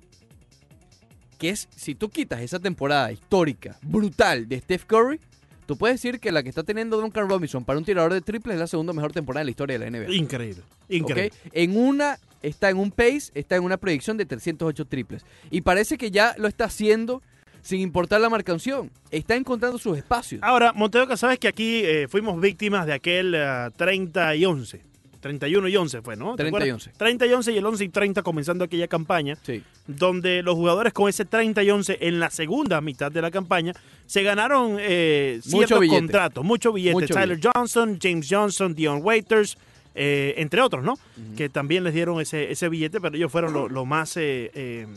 [1.38, 5.19] Que es, si tú quitas esa temporada histórica, brutal de Steph Curry,
[5.65, 8.56] tú puedes decir que la que está teniendo Duncan Robinson para un tirador de triples
[8.56, 10.13] es la segunda mejor temporada de la historia de la NBA.
[10.13, 10.63] Increíble.
[10.89, 11.38] Increíble.
[11.51, 15.25] En una, está en un pace, está en una proyección de 308 triples.
[15.49, 17.21] Y parece que ya lo está haciendo
[17.62, 18.89] sin importar la marcación.
[19.10, 20.41] Está encontrando sus espacios.
[20.43, 24.82] Ahora, Montedoca, sabes que aquí eh, fuimos víctimas de aquel eh, 30 y 11.
[25.21, 26.32] 31 y 11 fue, ¿no?
[26.36, 26.88] ¿Te 30 y acuerdas?
[26.88, 26.97] 11.
[26.97, 29.62] 30 y 11 y el 11 y 30 comenzando aquella campaña, Sí.
[29.86, 33.74] donde los jugadores con ese 30 y 11 en la segunda mitad de la campaña
[34.08, 36.00] se ganaron eh, Mucho ciertos billete.
[36.00, 36.93] contratos, mucho billete.
[36.95, 39.60] Mucho Tyler Johnson, James Johnson, Dion Waiters,
[39.93, 40.97] eh, entre otros, ¿no?
[41.38, 44.88] Que también les dieron ese, ese billete, pero ellos fueron los los más eh, eh,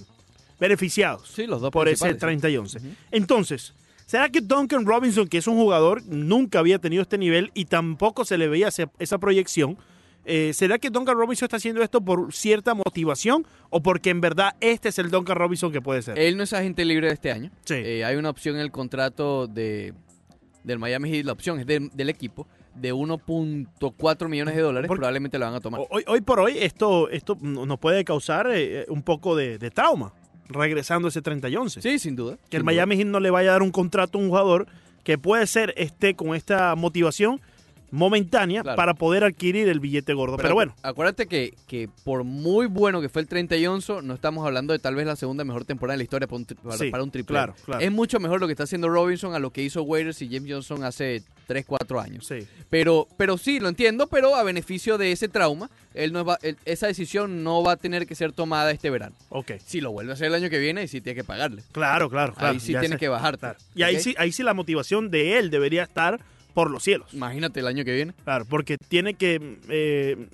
[0.69, 2.41] beneficiados Sí, los dos por ese principales, sí.
[2.41, 2.79] 30 y 11.
[2.79, 2.87] Ujú.
[3.11, 3.75] Entonces,
[4.07, 8.27] ¿Será que Duncan Robinson, que es un jugador, nunca había tenido este nivel y tampoco
[8.27, 9.79] se le veía esa proyección?
[10.27, 14.57] eh, ¿Será que Duncan Robinson está haciendo esto por cierta motivación o porque en verdad
[14.61, 16.19] este es el Duncan Robinson que puede ser?
[16.19, 17.51] Él no es agente libre de este año.
[17.65, 17.75] Sí.
[17.77, 19.95] Eh, hay una opción en el contrato de,
[20.65, 24.89] del Miami Heat, la opción es del- del equipo, de 1.4 millones de dólares.
[24.89, 25.81] Por- probablemente la van a tomar.
[25.91, 30.13] Hoy, hoy por hoy esto, esto nos puede causar eh, un poco de, de trauma,
[30.49, 31.83] regresando ese 30 y 11.
[31.83, 32.39] Sí, sin duda.
[32.51, 34.67] Que el Miami Heat no le vaya a dar un contrato a un jugador
[35.03, 37.41] que puede ser esté con esta motivación
[37.95, 38.77] momentánea Claro.
[38.77, 40.37] para poder adquirir el billete gordo.
[40.37, 44.15] Pero, bueno, Acuérdate que, que por muy bueno que fue el 30 y 11, no
[44.15, 46.77] estamos hablando de tal vez la segunda mejor temporada de la historia para un, para,
[46.77, 47.35] Sí, para un triple.
[47.35, 47.81] claro, claro.
[47.85, 50.51] Es mucho mejor lo que está haciendo Robinson a lo que hizo Waiters y James
[50.51, 52.27] Johnson hace 3, 4 años.
[52.27, 52.39] sí.
[52.71, 56.57] Pero, pero sí, lo entiendo, pero a beneficio de ese trauma, él no va, él-
[56.65, 59.15] esa decisión no va a tener que ser tomada este verano.
[59.29, 59.53] Ok.
[59.65, 61.63] Si lo vuelve a hacer el año que viene, y sí tiene que pagarle.
[61.71, 62.55] Claro, claro, claro.
[62.55, 63.39] Ahí sí tiene que bajarte.
[63.41, 63.59] Claro.
[63.77, 66.19] Y ahí sí, ahí sí la motivación de él debería estar
[66.55, 67.13] por los cielos.
[67.13, 68.15] Imagínate el año que viene.
[68.25, 70.29] Claro, porque tiene que eh,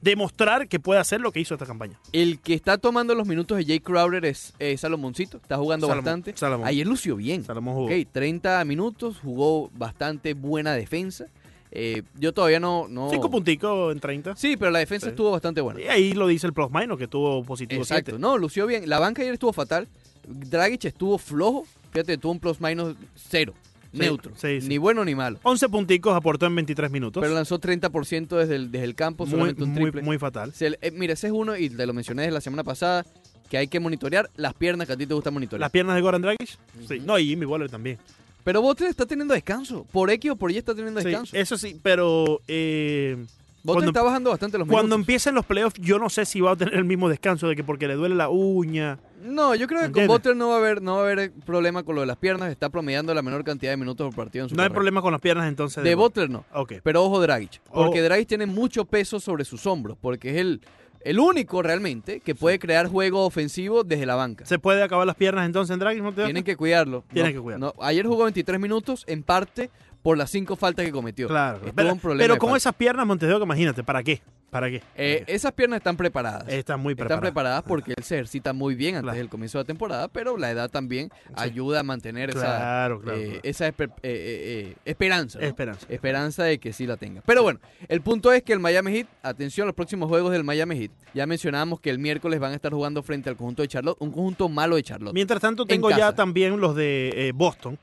[0.00, 1.98] demostrar que puede hacer lo que hizo esta campaña.
[2.12, 5.36] El que está tomando los minutos de Jay Crowder es eh, Salomoncito.
[5.38, 6.36] Está jugando Salomón, bastante.
[6.36, 6.66] Salomón.
[6.66, 7.44] Ayer lució bien.
[7.44, 7.86] Salomón jugó.
[7.86, 11.26] Ok, 30 minutos, jugó bastante buena defensa.
[11.72, 12.86] Eh, yo todavía no...
[12.88, 13.10] no...
[13.10, 14.36] Cinco punticos en 30.
[14.36, 15.10] Sí, pero la defensa Sí.
[15.10, 15.80] estuvo bastante buena.
[15.80, 18.18] Y ahí lo dice el plus minus, que tuvo positivo Exacto, 7.
[18.18, 18.88] no, lució bien.
[18.88, 19.88] La banca ayer estuvo fatal.
[20.26, 21.66] Dragic estuvo flojo.
[21.92, 23.52] Fíjate, tuvo un plus minus cero.
[23.96, 24.32] Sí, neutro.
[24.36, 24.68] sí, sí.
[24.68, 25.38] Ni bueno ni malo.
[25.42, 27.20] 11 punticos aportó en 23 minutos.
[27.20, 30.02] Pero lanzó 30% desde el, desde el campo, muy, solamente un triple.
[30.02, 30.52] muy fatal.
[30.52, 33.04] Se eh, mira, ese es uno, y te lo mencioné desde la semana pasada,
[33.50, 35.60] que hay que monitorear las piernas que a ti te gusta monitorear.
[35.60, 36.58] Las piernas de Goran Dragic.
[36.88, 37.00] Sí.
[37.04, 37.98] No, y Jimmy Waller también.
[38.44, 39.84] Pero Butler está teniendo descanso.
[39.90, 41.36] Por X o por Y está teniendo Sí, descanso.
[41.36, 43.24] eso sí, pero eh,
[43.74, 45.00] Cuando- está bajando bastante los cuando minutos.
[45.02, 47.64] empiecen los playoffs, yo no sé si va a tener el mismo descanso de que
[47.64, 48.98] porque le duele la uña.
[49.22, 50.06] No, yo creo que con.
[50.06, 52.50] Butler no va a haber no va a haber problema con lo de las piernas.
[52.50, 55.10] Está promediando la menor cantidad de minutos por partido en su No hay problema con
[55.12, 55.82] las piernas entonces.
[55.82, 56.44] De Butler no.
[56.54, 56.74] Ok.
[56.82, 57.60] Pero ojo Dragic.
[57.72, 58.04] Porque Oh.
[58.04, 59.96] Dragic tiene mucho peso sobre sus hombros.
[60.00, 60.60] Porque es el,
[61.00, 64.44] el único realmente que puede crear juego ofensivo desde la banca.
[64.46, 66.02] ¿Se puede acabar las piernas entonces en Dragic?
[66.02, 67.02] ¿No Tienen que cuidarlo.
[67.12, 67.74] Tienen No, que cuidarlo.
[67.76, 69.70] no, ayer jugó 23 minutos, en parte
[70.06, 71.26] por las cinco faltas que cometió.
[71.26, 71.56] Claro.
[71.56, 74.22] Estuvo Pero, un problema pero con esas piernas, Montevideo, que imagínate, ¿para qué?
[74.50, 74.80] ¿Para qué?
[74.94, 76.44] Eh, esas piernas están preparadas.
[76.48, 77.20] Están muy Están preparadas.
[77.20, 79.18] preparadas porque él se ejercita muy bien antes Claro.
[79.18, 83.18] del comienzo de la temporada, pero la edad también ayuda a mantener esa, Claro, claro,
[83.18, 85.40] eh, esa esper- eh, eh, eh, esperanza.
[85.40, 85.44] ¿no?
[85.44, 85.86] Esperanza.
[85.88, 87.22] Esperanza de que sí la tenga.
[87.26, 90.44] Pero bueno, el punto es que el Miami Heat, atención a los próximos juegos del
[90.44, 90.92] Miami Heat.
[91.14, 94.12] Ya mencionábamos que el miércoles van a estar jugando frente al conjunto de Charlotte, un
[94.12, 95.14] conjunto malo de Charlotte.
[95.14, 97.76] Mientras tanto, En tengo ya también los de Boston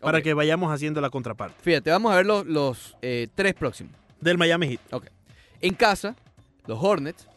[0.00, 1.56] para que vayamos haciendo la contraparte.
[1.62, 3.94] Fíjate, vamos a ver los, los eh, tres próximos.
[4.20, 4.80] Del Miami Heat.
[4.92, 5.06] Ok.
[5.60, 6.16] En casa,
[6.66, 7.28] los Hornets,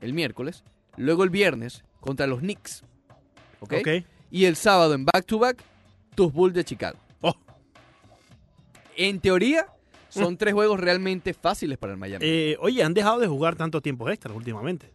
[0.00, 0.64] el miércoles.
[0.96, 2.82] Luego el viernes contra los Knicks.
[3.60, 3.74] ¿Ok?
[3.80, 3.88] Ok.
[4.30, 5.62] Y el sábado en back-to-back,
[6.14, 6.98] tus Bulls de Chicago.
[7.20, 7.34] Oh.
[8.96, 9.66] En teoría,
[10.08, 12.24] son tres juegos realmente fáciles para el Miami.
[12.26, 14.92] Eh, oye, han dejado de jugar tanto tiempo extra últimamente.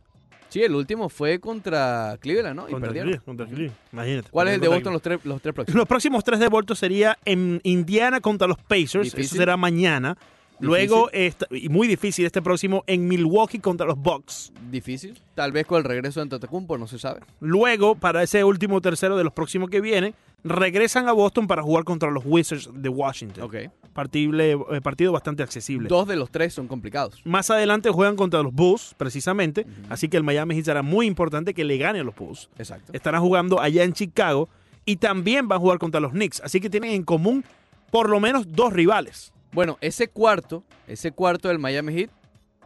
[0.53, 2.67] Sí, el último fue contra Cleveland, ¿no?
[2.67, 3.07] Y Contra perdieron.
[3.09, 3.77] Cleveland, contra el Cleveland.
[3.91, 4.29] Imagínate.
[4.31, 5.77] ¿Cuál es el de Boston los tres, los tres próximos?
[5.77, 9.13] Los próximos tres de Boston sería en Indiana contra los Pacers.
[9.13, 10.17] Eso será mañana.
[10.59, 14.53] Luego, esta- y muy difícil este próximo, en Milwaukee contra los Bucks.
[14.71, 15.19] Difícil.
[15.35, 17.21] Tal vez con el regreso de Antetokounmpo, no se sabe.
[17.41, 20.13] Luego, para ese último tercero de los próximos que vienen,
[20.43, 23.43] regresan a Boston para jugar contra los Wizards de Washington.
[23.43, 23.55] Ok.
[23.93, 25.87] Partible- eh, partido bastante accesible.
[25.87, 27.21] Dos de los tres son complicados.
[27.25, 29.65] Más adelante juegan contra los Bulls, precisamente.
[29.89, 32.49] Así que el Miami Heat será muy importante que le gane a los Bulls.
[32.57, 32.91] Exacto.
[32.93, 34.49] Estarán jugando allá en Chicago
[34.85, 36.41] y también van a jugar contra los Knicks.
[36.41, 37.45] Así que tienen en común
[37.91, 39.31] por lo menos dos rivales.
[39.51, 42.09] Bueno, ese cuarto, ese cuarto del Miami Heat,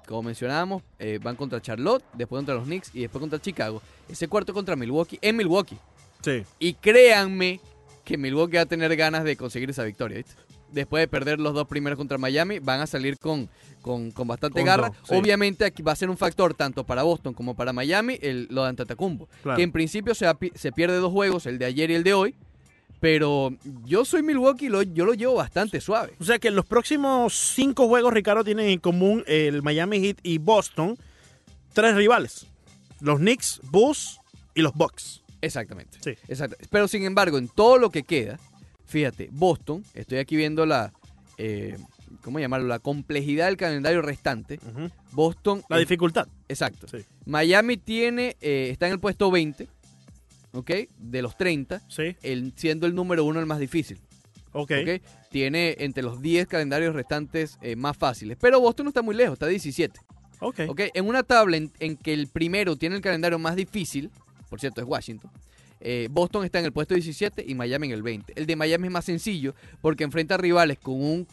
[0.08, 3.82] como mencionábamos, eh, van contra Charlotte, después contra los Knicks y después contra Chicago.
[4.08, 5.78] Ese cuarto contra Milwaukee, en Milwaukee.
[6.24, 6.44] Sí.
[6.60, 7.60] Y créanme
[8.04, 10.18] que Milwaukee va a tener ganas de conseguir esa victoria.
[10.18, 10.34] ¿viste?
[10.72, 13.50] Después de perder los dos primeros contra Miami, van a salir con,
[13.82, 14.92] con, con bastante Con garra.
[15.04, 15.16] sí.
[15.16, 18.64] Obviamente aquí va a ser un factor tanto para Boston como para Miami el, lo
[18.64, 19.30] de Antetokounmpo.
[19.44, 19.58] Claro.
[19.58, 20.26] Que en principio se,
[20.56, 22.36] se pierde dos juegos, el de ayer y el de hoy.
[23.00, 26.14] Pero yo soy Milwaukee, lo, yo lo llevo bastante suave.
[26.20, 30.40] O sea que los próximos cinco juegos, Ricardo, tienen en común el Miami Heat y
[30.40, 30.98] Boston
[31.74, 32.48] tres rivales.
[33.00, 34.20] Los Knicks, Bulls
[34.56, 35.22] y los Bucks.
[35.48, 35.98] Exactamente.
[36.04, 36.12] Sí.
[36.28, 36.58] Exacto.
[36.70, 38.40] Pero sin embargo, en todo lo que queda,
[38.86, 40.94] fíjate, Boston, estoy aquí viendo la,
[41.38, 41.78] eh,
[42.22, 42.68] ¿cómo llamarlo?
[42.68, 44.60] La complejidad del calendario restante.
[45.12, 46.28] Boston, La eh, dificultad.
[46.48, 46.88] exacto.
[46.88, 46.98] Sí.
[47.26, 49.68] Miami tiene, eh, está en el puesto 20,
[50.54, 50.72] ¿ok?
[50.98, 52.16] De los 30, Sí.
[52.24, 54.00] el, siendo el número uno el más difícil,
[54.54, 54.72] Ok.
[55.30, 58.38] Tiene entre los 10 calendarios restantes eh, más fáciles.
[58.42, 60.00] Pero Boston no está muy lejos, está 17.
[60.40, 60.62] Ok.
[60.70, 60.82] ¿ok?
[60.96, 64.10] En una tabla en, en que el primero tiene el calendario más difícil,
[64.50, 65.32] por cierto es Washington,
[65.80, 68.34] eh, Boston está en el puesto 17 y Miami en el 20.
[68.36, 71.28] El de Miami es más sencillo porque enfrenta a rivales con un,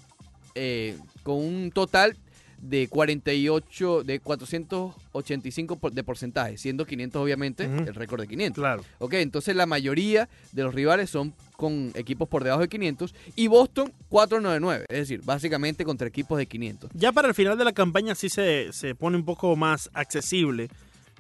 [0.55, 2.17] eh, con un total
[2.61, 7.85] de 48, de 485 por- de porcentaje, siendo 500 obviamente Ujú.
[7.89, 8.61] el récord de 500.
[8.63, 8.83] Claro.
[8.99, 13.47] Ok, entonces la mayoría de los rivales son con equipos por debajo de 500 y
[13.49, 16.91] Boston 499, es decir, básicamente contra equipos de 500.
[16.95, 20.69] Ya para el final de la campaña sí se, se pone un poco más accesible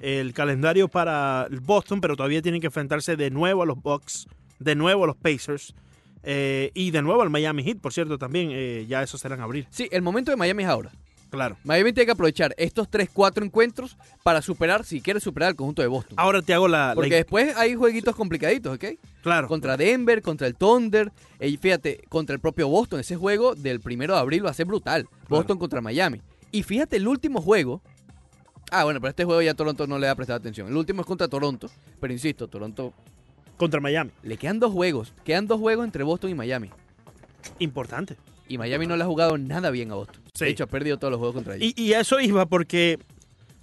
[0.00, 4.26] el calendario para el Boston, pero todavía tienen que enfrentarse de nuevo a los Bucks,
[4.59, 5.74] de nuevo a los Pacers
[6.22, 9.42] eh, y de nuevo al Miami Heat, por cierto, también eh, ya eso será en
[9.42, 9.66] abril.
[9.70, 10.90] Sí, el momento de Miami es ahora.
[11.30, 11.57] Claro.
[11.64, 15.83] Miami tiene que aprovechar estos 3, 4 encuentros para superar, si quiere superar al conjunto
[15.83, 16.14] de Boston.
[16.16, 16.88] Ahora te hago la...
[16.90, 18.85] la- Porque después hay jueguitos complicaditos, ¿ok?
[19.20, 19.48] claro.
[19.48, 23.00] Contra Denver, contra el Thunder, y fíjate, contra el propio Boston.
[23.00, 25.09] Ese juego del primero de abril va a ser brutal.
[25.28, 26.20] Boston contra Miami.
[26.52, 27.83] Y fíjate, el último juego.
[28.70, 30.68] Ah, bueno, pero este juego ya Toronto no le ha prestado atención.
[30.68, 31.70] El último es contra Toronto.
[32.00, 32.92] Pero insisto, Toronto.
[33.57, 34.11] Contra Miami.
[34.22, 35.12] Le quedan dos juegos.
[35.24, 36.70] Quedan dos juegos entre Boston y Miami.
[37.59, 38.16] Importante.
[38.48, 40.20] Y Miami no le ha jugado nada bien a Boston.
[40.35, 40.44] Sí.
[40.46, 41.72] De hecho, ha perdido todos los juegos contra ellos.
[41.77, 42.98] Y, y a eso iba porque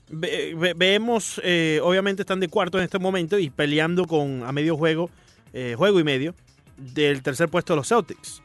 [0.09, 4.51] ve- ve- vemos, eh, obviamente están de cuarto en este momento y peleando con a
[4.51, 5.09] medio juego,
[5.53, 6.33] eh, juego y medio,
[6.77, 8.41] del tercer puesto de los Celtics.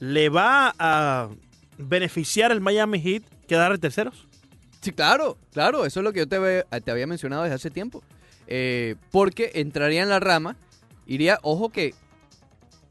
[0.00, 1.28] ¿Le va a
[1.78, 4.26] beneficiar el Miami Heat quedar terceros?
[4.80, 7.70] Sí, claro, claro, eso es lo que yo te, ve- te había mencionado desde hace
[7.70, 8.02] tiempo.
[8.46, 10.56] Eh, porque entraría en la rama,
[11.06, 11.94] iría, ojo que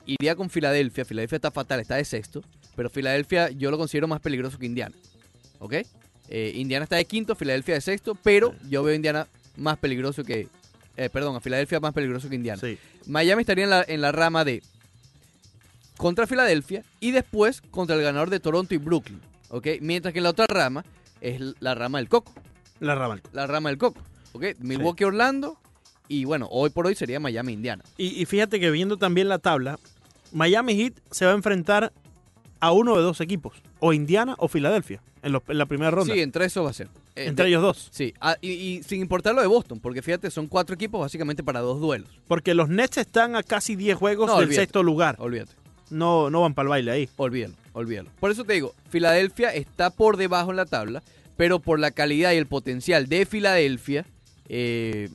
[0.06, 1.06] iría con Filadelfia.
[1.06, 2.44] Filadelfia está fatal, está de sexto,
[2.76, 4.96] pero Filadelfia yo lo considero más peligroso que Indiana.
[5.60, 5.74] ¿Ok?
[6.28, 10.24] Eh, Indiana está de quinto, Filadelfia de sexto, pero yo veo a Indiana más peligroso
[10.26, 10.50] que.
[10.98, 12.60] eh, perdón, a Filadelfia más peligroso que Indiana.
[12.60, 12.78] Sí.
[13.08, 14.62] Miami estaría en la, en la rama de
[15.98, 19.22] contra Filadelfia y después contra el ganador de Toronto y Brooklyn.
[19.50, 19.68] ¿Ok?
[19.80, 20.84] Mientras que en la otra rama
[21.34, 22.34] es la rama del Coco.
[22.80, 23.20] La rama.
[23.34, 24.00] La rama del Coco.
[24.34, 24.46] ¿Ok?
[24.60, 25.58] Milwaukee, Orlando.
[26.08, 27.84] Y bueno, hoy por hoy sería Miami, Indiana.
[27.98, 29.80] Y, y fíjate que viendo también la tabla,
[30.32, 31.92] Miami Heat se va a enfrentar
[32.60, 36.14] a uno de dos equipos, o Indiana o Filadelfia, en, los- en la primera ronda.
[36.14, 36.88] Sí, entre eso va a ser.
[37.16, 37.90] Eh, entre de- ellos dos.
[37.92, 41.44] Sí, ah, y, y sin importar lo de Boston, porque fíjate, son cuatro equipos básicamente
[41.44, 42.10] para dos duelos.
[42.28, 44.62] Porque los Nets están a casi 10 juegos No, del olvídate.
[44.64, 45.16] sexto lugar.
[45.20, 45.54] Olvídate.
[45.90, 47.10] No, no van para el baile ahí.
[47.18, 48.10] Olvídalo, olvídalo.
[48.20, 51.04] Por eso te digo, Filadelfia está por debajo en la tabla,
[51.38, 54.06] pero por la calidad y el potencial de Filadelfia
[54.50, 55.10] eh,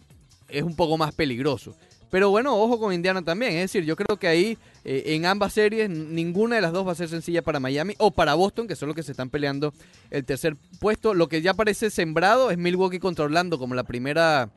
[0.48, 1.74] es un poco más peligroso.
[2.11, 3.52] Pero bueno, ojo con Indiana también.
[3.52, 6.92] Es decir, yo creo que ahí eh, en ambas series ninguna de las dos va
[6.92, 9.72] a ser sencilla para Miami o para Boston, que son los que se están peleando
[10.11, 11.14] el tercer puesto.
[11.14, 14.50] Lo que ya parece sembrado es Milwaukee contra Orlando como la primera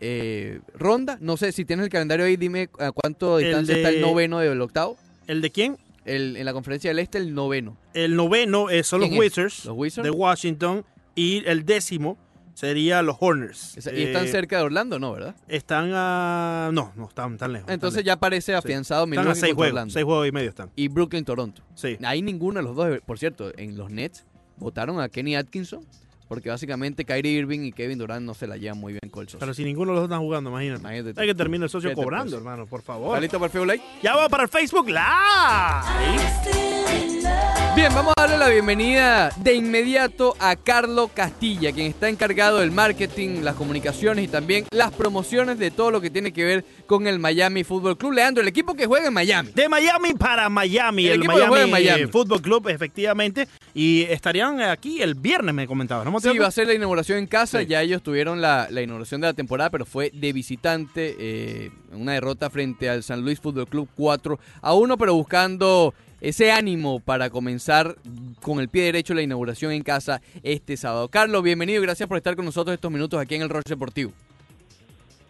[0.00, 1.16] eh, ronda.
[1.20, 4.60] No sé si tienes el calendario ahí, dime a cuánto distancia está el noveno del
[4.60, 4.98] octavo.
[5.28, 5.78] ¿El de quién?
[6.04, 7.76] El, en la conferencia del este, el noveno.
[7.94, 9.10] El noveno eh, son los.
[9.10, 10.04] Wizards, ¿Los Wizards?
[10.04, 12.18] de Washington y el décimo
[12.54, 13.76] sería los Horners.
[13.76, 15.12] Esa- Y están Eh, cerca de Orlando, ¿no?
[15.12, 15.36] ¿Verdad?
[15.46, 16.70] Están a...
[16.72, 17.70] No, no están tan lejos.
[17.70, 19.12] Entonces ya parece afianzado lejos.
[19.12, 19.92] Están a Milwaukee seis juegos, Orlando.
[19.92, 20.70] seis juegos y medio están.
[20.74, 21.62] Y Brooklyn, Toronto.
[21.76, 21.96] Sí.
[22.02, 24.24] Ahí ninguno de los dos, por cierto, en los Nets
[24.56, 25.84] votaron a Kenny Atkinson
[26.28, 29.28] porque básicamente Kyrie Irving y Kevin Durant no se la llevan muy bien con el
[29.28, 29.40] socio.
[29.40, 30.86] Pero si ninguno de los dos están jugando, imagínate.
[31.20, 32.36] Hay que terminar el socio ¿Qué te cobrando, parece?
[32.36, 33.20] hermano, por ¿Está favor.
[33.20, 33.82] listo para el Facebook Live?
[34.02, 34.98] Ya va para el Facebook Live.
[37.78, 42.72] Bien, vamos a darle la bienvenida de inmediato a Carlo Castilla, quien está encargado del
[42.72, 47.06] marketing, las comunicaciones y también las promociones de todo lo que tiene que ver con
[47.06, 48.14] el Miami Fútbol Club.
[48.14, 49.52] Leandro, el equipo que juega en Miami.
[49.54, 52.12] De Miami para Miami, El el, equipo que juega en Miami, Miami.
[52.12, 53.46] Fútbol Club, efectivamente.
[53.74, 56.04] Y estarían aquí el viernes, me comentaban.
[56.04, 57.60] ¿no, Sí, va a ser la inauguración en casa.
[57.60, 57.66] Sí.
[57.66, 61.16] Ya ellos tuvieron la, la inauguración de la temporada, pero fue de visitante.
[61.18, 66.50] eh, una derrota frente al San Luis Fútbol Club 4 a 1, pero buscando ese
[66.50, 67.96] ánimo para comenzar
[68.42, 71.08] con el pie derecho la inauguración en casa este sábado.
[71.08, 74.12] Carlos, bienvenido y gracias por estar con nosotros estos minutos aquí en el Roche Deportivo.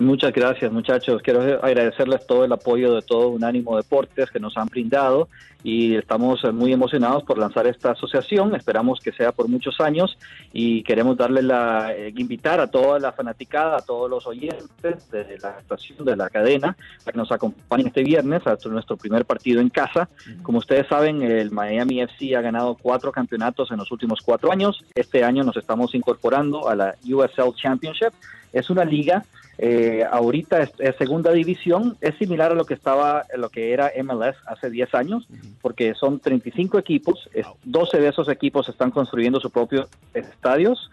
[0.00, 1.22] Muchas gracias, muchachos.
[1.22, 5.28] Quiero agradecerles todo el apoyo de todo Unánimo Deportes que nos han brindado
[5.64, 8.54] y estamos eh, muy emocionados por lanzar esta asociación.
[8.54, 10.16] Esperamos que sea por muchos años
[10.52, 15.36] y queremos darle la eh, invitar a toda la fanaticada, a todos los oyentes de
[15.42, 19.60] la estación de la cadena a que nos acompañen este viernes a nuestro primer partido
[19.60, 20.08] en casa.
[20.44, 24.84] Como ustedes saben, el Miami FC ha ganado cuatro campeonatos en los últimos cuatro años.
[24.94, 28.12] Este año nos estamos incorporando a la USL Championship.
[28.52, 29.24] Es una liga
[29.60, 33.90] eh, ahorita es, es segunda división, es similar a lo que estaba, lo que era
[34.04, 35.26] MLS hace 10 años,
[35.60, 40.88] porque son 35 equipos, es- 12 de esos equipos están construyendo sus propios estadios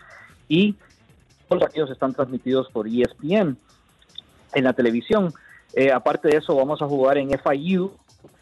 [0.48, 0.74] y
[1.48, 3.56] todos los partidos están transmitidos por ESPN
[4.56, 5.32] en la televisión.
[5.74, 7.92] Eh, aparte de eso, vamos a jugar en FIU.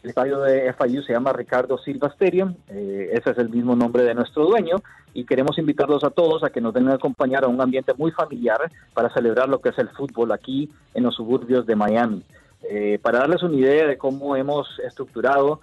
[0.02, 2.54] El estadio de FIU se llama Ricardo Silva Stadium.
[2.68, 4.76] eh, ese es el mismo nombre de nuestro dueño.
[5.12, 8.10] Y queremos invitarlos a todos a que nos den a acompañar a un ambiente muy
[8.10, 8.58] familiar
[8.92, 12.22] para celebrar lo que es el fútbol aquí en los suburbios de Miami.
[12.68, 15.60] Eh, para darles una idea de cómo hemos estructurado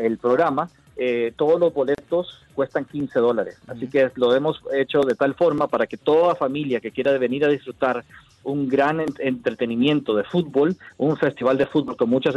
[0.00, 3.58] el programa, eh, todos los boletos cuestan 15 dólares.
[3.66, 7.44] Así que lo hemos hecho de tal forma para que toda familia que quiera venir
[7.44, 8.04] a disfrutar
[8.44, 12.34] un gran entretenimiento de fútbol, un festival de fútbol con muchos,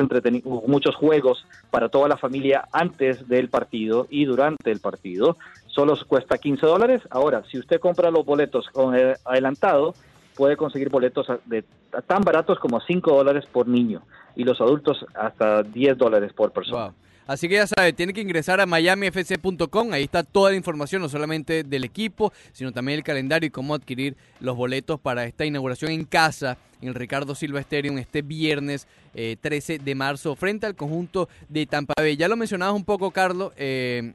[0.67, 5.35] muchos juegos para toda la familia antes del partido y durante el partido,
[5.67, 7.01] solo cuesta 15 dólares.
[7.09, 8.95] Ahora, si usted compra los boletos con
[9.25, 9.95] adelantado,
[10.35, 11.63] puede conseguir boletos de,
[12.05, 14.01] tan baratos como 5 dólares por niño
[14.35, 16.93] y los adultos hasta 10 dólares por persona.
[17.27, 21.09] Así que ya sabe, tiene que ingresar a miamifc.com, ahí está toda la información, no
[21.09, 25.91] solamente del equipo, sino también el calendario y cómo adquirir los boletos para esta inauguración
[25.91, 30.75] en casa en el Ricardo Silva Stadium este viernes 13 eh, de marzo frente al
[30.75, 32.15] conjunto de Tampa Bay.
[32.15, 34.13] Ya lo mencionabas un poco, Carlos, eh,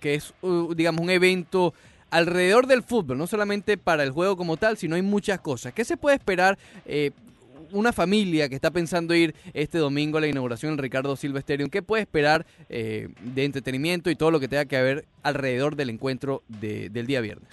[0.00, 1.72] que es, uh, digamos, un evento
[2.10, 5.72] alrededor del fútbol, no solamente para el juego como tal, sino hay muchas cosas.
[5.72, 7.12] ¿Qué se puede esperar eh,
[7.72, 11.70] una familia que está pensando ir este domingo a la inauguración del Ricardo Silva Stadium,
[11.70, 15.90] ¿qué puede esperar eh, de entretenimiento y todo lo que tenga que ver alrededor del
[15.90, 17.48] encuentro del día viernes?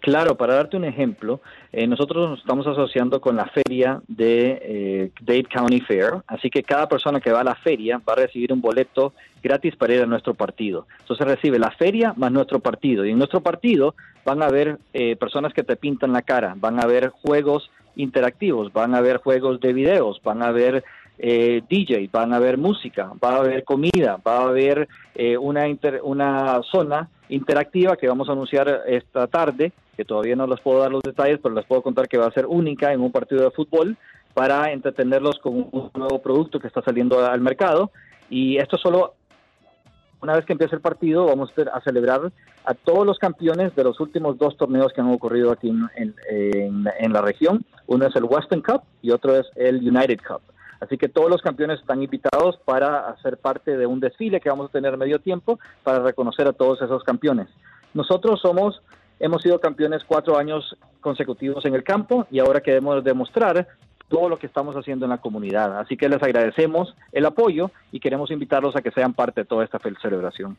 [0.00, 1.40] Claro, para darte un ejemplo,
[1.72, 6.62] eh, nosotros nos estamos asociando con la feria de eh, Dade County Fair, así que
[6.62, 10.02] cada persona que va a la feria va a recibir un boleto gratis para ir
[10.02, 10.86] a nuestro partido.
[11.00, 13.04] Entonces recibe la feria más nuestro partido.
[13.04, 14.78] Y en nuestro partido van a haber
[15.18, 19.60] personas que te pintan la cara, van a haber juegos interactivos, van a haber juegos
[19.60, 20.84] de videos, van a haber
[21.18, 25.64] eh, DJ, van a haber música, va a haber comida, va a haber eh, una,
[26.02, 30.92] una zona interactiva que vamos a anunciar esta tarde, que todavía no les puedo dar
[30.92, 33.50] los detalles, pero les puedo contar que va a ser única en un partido de
[33.50, 33.96] fútbol
[34.32, 37.90] para entretenerlos con un nuevo producto que está saliendo al mercado.
[38.30, 39.14] Y esto solo
[40.20, 42.32] una vez que empiece el partido, vamos a celebrar
[42.64, 47.22] a todos los campeones de los últimos dos torneos que han ocurrido aquí en, la
[47.22, 47.64] región.
[47.86, 50.40] Uno es el Western Cup y otro es el United Cup.
[50.80, 54.68] Así que todos los campeones están invitados para hacer parte de un desfile que vamos
[54.68, 57.48] a tener medio tiempo para reconocer a todos esos campeones.
[57.94, 58.80] Nosotros somos,
[59.18, 63.66] hemos sido campeones cuatro años consecutivos en el campo y ahora queremos demostrar
[64.08, 65.78] todo lo que estamos haciendo en la comunidad.
[65.78, 69.64] Así que les agradecemos el apoyo y queremos invitarlos a que sean parte de toda
[69.64, 70.56] esta celebración.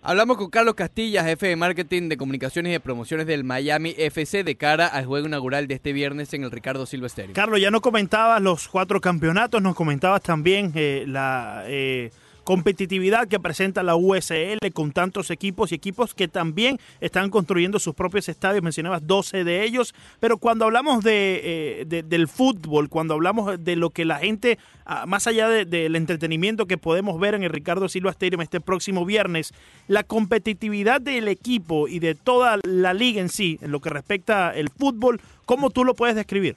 [0.00, 4.44] Hablamos con Carlos Castilla, jefe de marketing de comunicaciones y de promociones del Miami FC
[4.44, 7.34] de cara al juego inaugural de este viernes en el Ricardo Silva Stadium.
[7.34, 11.64] Carlos, ya no comentabas los cuatro campeonatos, nos comentabas también eh, la...
[11.66, 12.10] Eh,
[12.48, 17.94] competitividad que presenta la USL con tantos equipos y equipos que también están construyendo sus
[17.94, 18.62] propios estadios.
[18.62, 23.90] Mencionabas 12 de ellos, pero cuando hablamos de, eh, del fútbol, cuando hablamos de lo
[23.90, 28.12] que la gente, ah, más allá del entretenimiento que podemos ver en el Ricardo Silva
[28.12, 29.52] Stadium este próximo viernes,
[29.86, 34.48] la competitividad del equipo y de toda la liga en sí, en lo que respecta
[34.48, 36.56] al fútbol, ¿cómo tú lo puedes describir?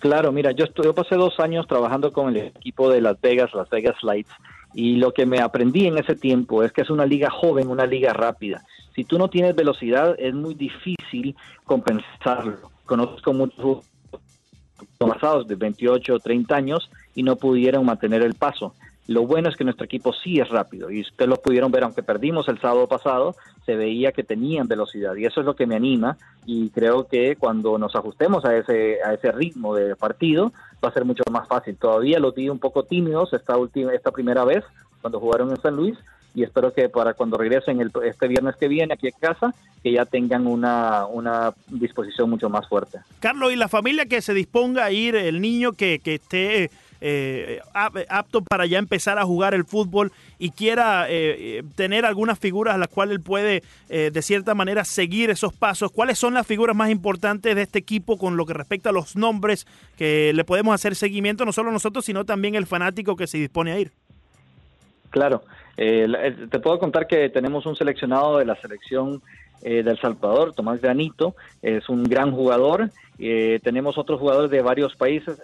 [0.00, 3.68] Claro, mira, yo, yo pasé dos años trabajando con el equipo de Las Vegas, Las
[3.68, 4.32] Vegas Lights,
[4.72, 7.84] y lo que me aprendí en ese tiempo es que es una liga joven, una
[7.84, 8.62] liga rápida.
[8.94, 12.70] Si tú no tienes velocidad, es muy difícil compensarlo.
[12.86, 13.84] Conozco muchos
[14.96, 18.74] pasados de 28 o 30 años y no pudieron mantener el paso.
[19.06, 22.02] Lo bueno es que nuestro equipo sí es rápido y ustedes lo pudieron ver, aunque
[22.02, 23.34] perdimos el sábado pasado,
[23.70, 27.36] se veía que tenían velocidad y eso es lo que me anima y creo que
[27.36, 30.52] cuando nos ajustemos a ese, a ese ritmo de partido
[30.84, 31.76] va a ser mucho más fácil.
[31.76, 34.64] Todavía los vi un poco tímidos esta, última, esta primera vez
[35.00, 35.96] cuando jugaron en San Luis
[36.34, 39.54] y espero que para cuando regresen el, este viernes que viene aquí a casa,
[39.84, 42.98] que ya tengan una, una disposición mucho más fuerte.
[43.20, 46.70] Carlos, y la familia que se disponga a ir, el niño que, que esté
[47.02, 52.38] eh, apto para ya empezar a jugar el fútbol y quiera eh, eh, tener algunas
[52.38, 56.46] figuras a las cuales él puede de cierta manera seguir esos pasos, ¿cuáles son las
[56.46, 60.44] figuras más importantes de este equipo con lo que respecta a los nombres que le
[60.44, 63.90] podemos hacer seguimiento, no solo nosotros, sino también el fanático que se dispone a ir?
[65.10, 65.42] Claro,
[65.76, 69.22] te puedo contar que tenemos un seleccionado de la selección
[69.60, 72.90] de El Salvador, Tomás Granito, es un gran jugador.
[73.18, 75.36] tenemos otros jugadores de varios países.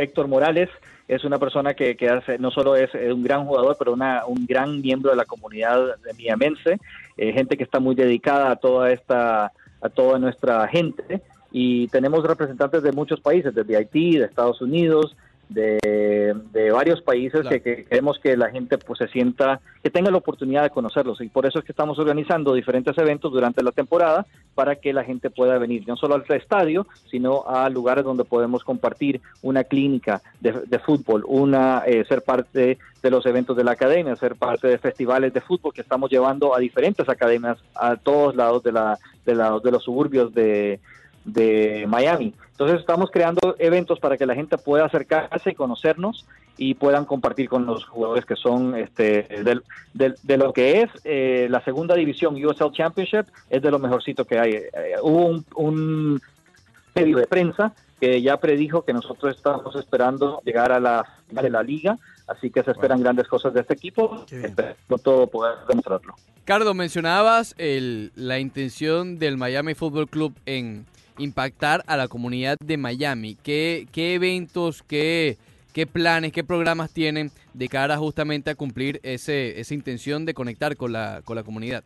[0.00, 0.68] Héctor Morales
[1.08, 4.80] es una persona que, hace, no solo es un gran jugador, pero una, un gran
[4.80, 6.78] miembro de la comunidad de miamense,
[7.16, 11.20] eh, gente que está muy dedicada a toda esta, a toda nuestra gente.
[11.50, 15.16] Y tenemos representantes de muchos países, desde Haití, de Estados Unidos,
[15.50, 20.62] de, varios países que, queremos que la gente pues se sienta, que tenga la oportunidad
[20.62, 21.20] de conocerlos.
[21.20, 25.04] Y por eso es que estamos organizando diferentes eventos durante la temporada para que la
[25.04, 30.22] gente pueda venir no solo al estadio, sino a lugares donde podemos compartir una clínica
[30.40, 34.78] de, fútbol, una eh, ser parte de los eventos de la academia, ser parte de
[34.78, 39.34] festivales de fútbol que estamos llevando a diferentes academias a todos lados de, la, de,
[39.34, 40.80] la, de los suburbios de
[41.24, 42.34] de Miami.
[42.52, 47.48] Entonces estamos creando eventos para que la gente pueda acercarse y conocernos y puedan compartir
[47.48, 49.26] con los jugadores que son este,
[49.82, 54.38] de, lo que es eh, la segunda división USL Championship, es de lo mejorcito que
[54.38, 54.52] hay.
[54.52, 54.70] Eh,
[55.02, 56.20] hubo un,
[56.94, 61.50] medio de prensa que ya predijo que nosotros estamos esperando llegar a la final de
[61.50, 61.96] la liga,
[62.26, 64.26] así que se esperan grandes cosas de este equipo,
[64.88, 66.14] no todo poder demostrarlo.
[66.44, 70.84] Cardo, mencionabas el, la intención del Miami Football Club en
[71.20, 73.36] impactar a la comunidad de Miami.
[73.42, 75.38] ¿Qué, qué eventos, qué,
[75.72, 80.76] qué planes, qué programas tienen de cara justamente a cumplir ese, esa intención de conectar
[80.76, 81.84] con la, con la comunidad?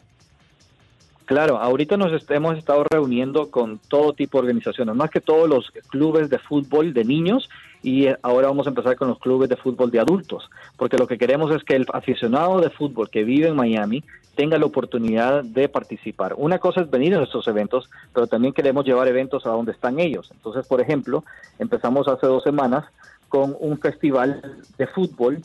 [1.27, 5.71] Claro, ahorita nos hemos estado reuniendo con todo tipo de organizaciones, más que todos los
[5.89, 7.49] clubes de fútbol de niños
[7.85, 11.19] y ahora vamos a empezar con los clubes de fútbol de adultos, porque lo que
[11.19, 14.03] queremos es que el aficionado de fútbol que vive en Miami
[14.35, 16.35] tenga la oportunidad de participar.
[16.39, 20.01] Una cosa es venir a estos eventos, pero también queremos llevar eventos a donde están
[20.01, 20.31] ellos.
[20.33, 21.25] Entonces, por ejemplo,
[21.59, 22.87] empezamos hace dos semanas
[23.29, 24.41] con un festival
[24.79, 25.43] de fútbol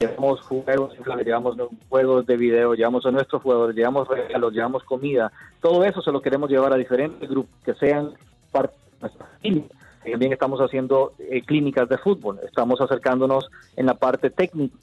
[0.00, 1.56] llevamos juegos, llevamos
[1.90, 5.30] juegos de video, llevamos a nuestros jugadores, llevamos regalos, llevamos comida,
[5.60, 8.12] todo eso se lo queremos llevar a diferentes grupos que sean
[8.50, 9.64] parte de nuestra familia.
[10.08, 14.74] También estamos haciendo eh, clínicas de fútbol, estamos acercándonos en la parte técnica,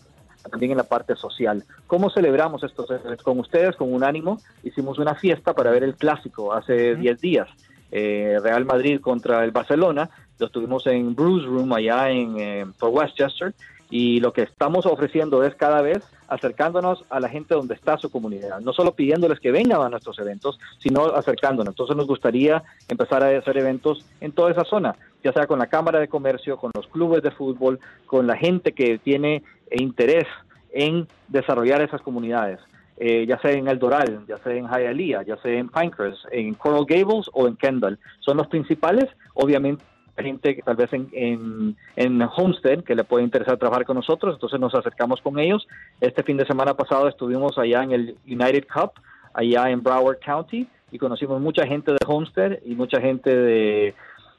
[0.49, 1.63] también en la parte social.
[1.87, 2.87] ¿Cómo celebramos estos?
[3.23, 7.49] Con ustedes, con un ánimo, hicimos una fiesta para ver el clásico hace 10 días.
[7.91, 10.09] Eh, Real Madrid contra el Barcelona,
[10.39, 13.53] lo tuvimos en Bruce Room allá en eh, por Westchester
[13.89, 18.11] y lo que estamos ofreciendo es cada vez acercándonos a la gente donde está su
[18.11, 21.71] comunidad, no solo pidiéndoles que vengan a nuestros eventos, sino acercándonos.
[21.71, 25.67] Entonces nos gustaría empezar a hacer eventos en toda esa zona, ya sea con la
[25.67, 30.25] Cámara de Comercio, con los clubes de fútbol, con la gente que tiene interés
[30.71, 32.59] en desarrollar esas comunidades.
[32.99, 36.55] Eh, ya sea en El Doral, ya sea en Hialeah, ya sea en Pinecrest, en
[36.55, 37.99] Coral Gables o en Kendall.
[38.21, 39.83] Son los principales, obviamente
[40.23, 44.59] gente que tal vez en, en, Homestead que le puede interesar trabajar con nosotros, entonces
[44.59, 45.67] nos acercamos con ellos.
[46.01, 48.91] Este fin de semana pasado estuvimos allá en el United Cup,
[49.33, 53.93] allá en Broward County, y conocimos mucha gente de Homestead y mucha gente de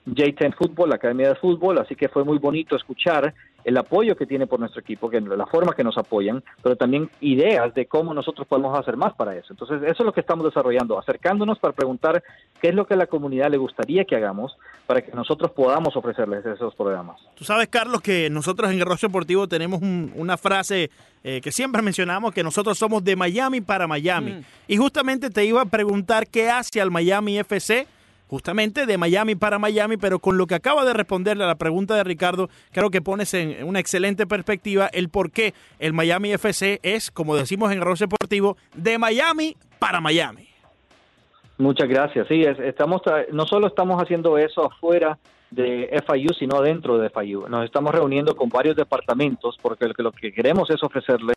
[0.07, 3.35] J10 Fútbol, la Academia de Fútbol, así que fue muy bonito escuchar
[3.65, 7.11] el apoyo que tiene por nuestro equipo, que la forma que nos apoyan, pero también
[7.21, 9.49] ideas de cómo nosotros podemos hacer más para eso.
[9.51, 12.23] Entonces, eso es lo que estamos desarrollando, acercándonos para preguntar
[12.61, 14.57] qué es lo que a la comunidad le gustaría que hagamos
[14.87, 17.21] para que nosotros podamos ofrecerles esos programas.
[17.35, 20.91] Tú sabes, Carlos, que nosotros en Guerrero Deportivo tenemos una frase
[21.25, 24.33] eh, que siempre mencionamos, que nosotros somos de Miami para Miami.
[24.33, 24.45] Mm.
[24.69, 27.87] Y justamente te iba a preguntar qué hace al Miami FC
[28.29, 31.97] justamente de Miami para Miami, pero con lo que acaba de responderle a la pregunta
[31.97, 36.79] de Ricardo, creo que pones en una excelente perspectiva el por qué el Miami FC
[36.83, 40.49] es, como decimos en Arroz Deportivo, de Miami para Miami.
[41.57, 42.29] Muchas gracias.
[42.29, 43.03] Sí, estamos
[43.33, 45.19] no solo estamos haciendo eso afuera
[45.51, 47.49] de FIU, sino dentro de FIU.
[47.49, 51.33] Nos estamos reuniendo con varios departamentos porque lo que queremos es ofrecerle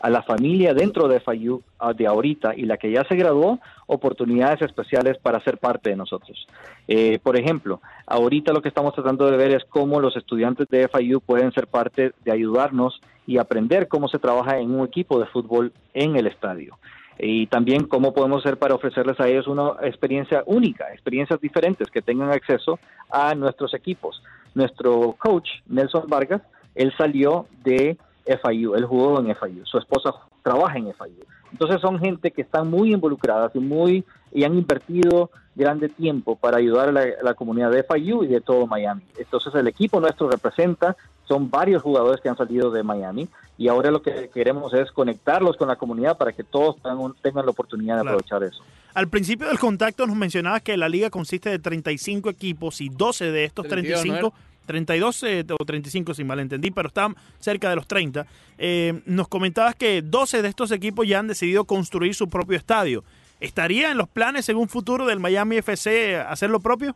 [0.00, 3.58] a la familia dentro de FIU ah, de ahorita y la que ya se graduó
[3.86, 6.46] oportunidades especiales para ser parte de nosotros.
[6.86, 10.88] Eh, por ejemplo, ahorita lo que estamos tratando de ver es cómo los estudiantes de
[10.88, 15.26] FIU pueden ser parte de ayudarnos y aprender cómo se trabaja en un equipo de
[15.26, 16.76] fútbol en el estadio
[17.18, 22.02] y también cómo podemos hacer para ofrecerles a ellos una experiencia única, experiencias diferentes, que
[22.02, 22.78] tengan acceso
[23.10, 24.22] a nuestros equipos.
[24.54, 26.42] Nuestro coach, Nelson Vargas,
[26.74, 27.96] él salió de
[28.26, 30.12] FIU, él jugó en FIU, su esposa
[30.42, 31.24] trabaja en FIU.
[31.52, 36.58] Entonces son gente que están muy involucradas y muy y han invertido grande tiempo para
[36.58, 39.02] ayudar a la, comunidad de FIU y de todo Miami.
[39.16, 40.96] Entonces el equipo nuestro representa,
[41.26, 45.56] son varios jugadores que han salido de Miami y ahora lo que queremos es conectarlos
[45.56, 46.76] con la comunidad para que todos
[47.22, 48.62] tengan, la oportunidad de aprovechar eso.
[48.94, 53.30] Al principio del contacto nos mencionabas que la liga consiste de 35 equipos y 12
[53.30, 54.32] de estos 35...
[54.66, 58.26] 32 eh, o 35 si mal entendí, pero están cerca de los 30.
[58.58, 63.04] Eh, nos comentabas que 12 de estos equipos ya han decidido construir su propio estadio.
[63.40, 66.94] ¿Estaría en los planes un futuro del Miami FC hacer lo propio?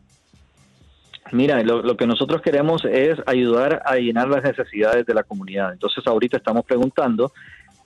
[1.32, 5.72] Mira, lo, que nosotros queremos es ayudar a llenar las necesidades de la comunidad.
[5.72, 7.32] Entonces ahorita estamos preguntando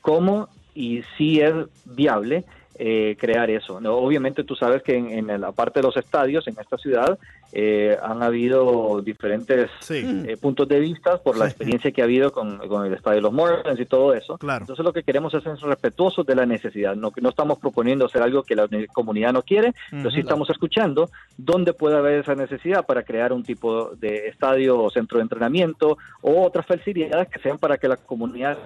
[0.01, 1.53] cómo y si es
[1.85, 2.45] viable
[2.77, 3.81] eh, crear eso.
[3.81, 3.95] ¿no?
[3.95, 7.19] Obviamente tú sabes que en, la parte de los estadios en esta ciudad
[7.53, 12.61] eh, han habido diferentes eh, puntos de vista por la experiencia que ha habido con,
[12.85, 14.39] el estadio de los Morgans y todo eso.
[14.41, 16.97] Entonces lo que queremos es ser respetuosos de la necesidad.
[16.97, 21.11] No, no estamos proponiendo hacer algo que la comunidad no quiere, pero sí estamos escuchando
[21.37, 25.97] dónde puede haber esa necesidad para crear un tipo de estadio o centro de entrenamiento
[26.23, 28.59] o otras facilidades que sean para que la comunidad...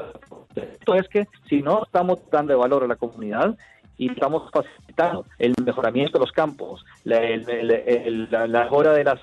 [0.56, 3.56] Esto es que si no estamos dando valor a la comunidad,
[3.99, 9.20] y estamos facilitando el mejoramiento de los campos, la, la, mejora de las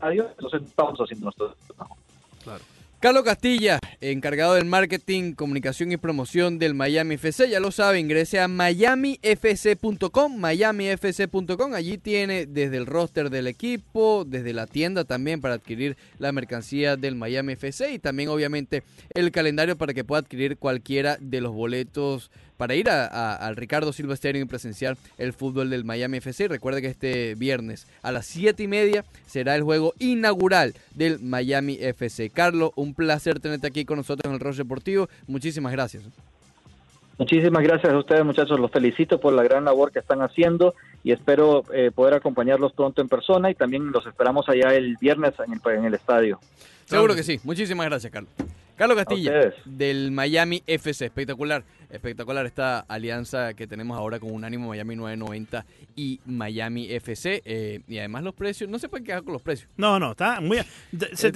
[0.00, 1.96] entonces estamos haciendo nuestro trabajo.
[3.00, 8.40] Carlos Castilla, encargado del marketing, comunicación y promoción del Miami FC, ya lo sabe, ingrese
[8.40, 15.54] a miamifc.com, miamifc.com, allí tiene desde el roster del equipo, desde la tienda también para
[15.54, 18.82] adquirir la mercancía del Miami FC y también obviamente
[19.14, 24.14] el calendario para que pueda adquirir cualquiera de los boletos para ir al Ricardo Silva
[24.14, 26.48] Stadium y presenciar el fútbol del Miami FC.
[26.48, 31.78] Recuerde que este viernes a las 7 y media será el juego inaugural del Miami
[31.80, 32.30] FC.
[32.30, 35.08] Carlos, un placer tenerte aquí con nosotros en el Roche Deportivo.
[35.28, 36.02] Muchísimas gracias.
[37.16, 38.58] Muchísimas gracias a ustedes, muchachos.
[38.58, 43.02] Los felicito por la gran labor que están haciendo y espero eh, poder acompañarlos pronto
[43.02, 46.40] en persona y también los esperamos allá el viernes en el, en el estadio.
[46.86, 47.38] Seguro que sí.
[47.44, 48.32] Muchísimas gracias, Carlos.
[48.78, 51.06] Carlos Castilla, del Miami FC.
[51.06, 55.66] Espectacular, espectacular esta alianza que tenemos ahora con Unánimo Miami 990
[55.96, 57.42] y Miami FC.
[57.44, 59.68] Eh, y además los precios, no se pueden quedar con los precios.
[59.76, 60.58] No, no, está muy...
[60.58, 61.32] Se, te, se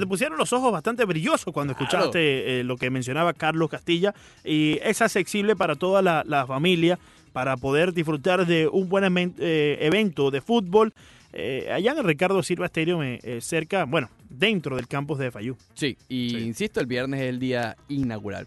[0.00, 4.14] te, pusieron los ojos bastante brillosos cuando escuchaste eh, lo que mencionaba Carlos Castilla.
[4.42, 6.98] Y es accesible para toda la, familia
[7.34, 10.94] para poder disfrutar de un buen eh, evento de fútbol
[11.38, 15.56] eh, allá en el Ricardo Silva Stadium, eh, cerca, bueno, dentro del campus de Fayú.
[15.74, 18.46] Sí, y insisto, el viernes es el día inaugural.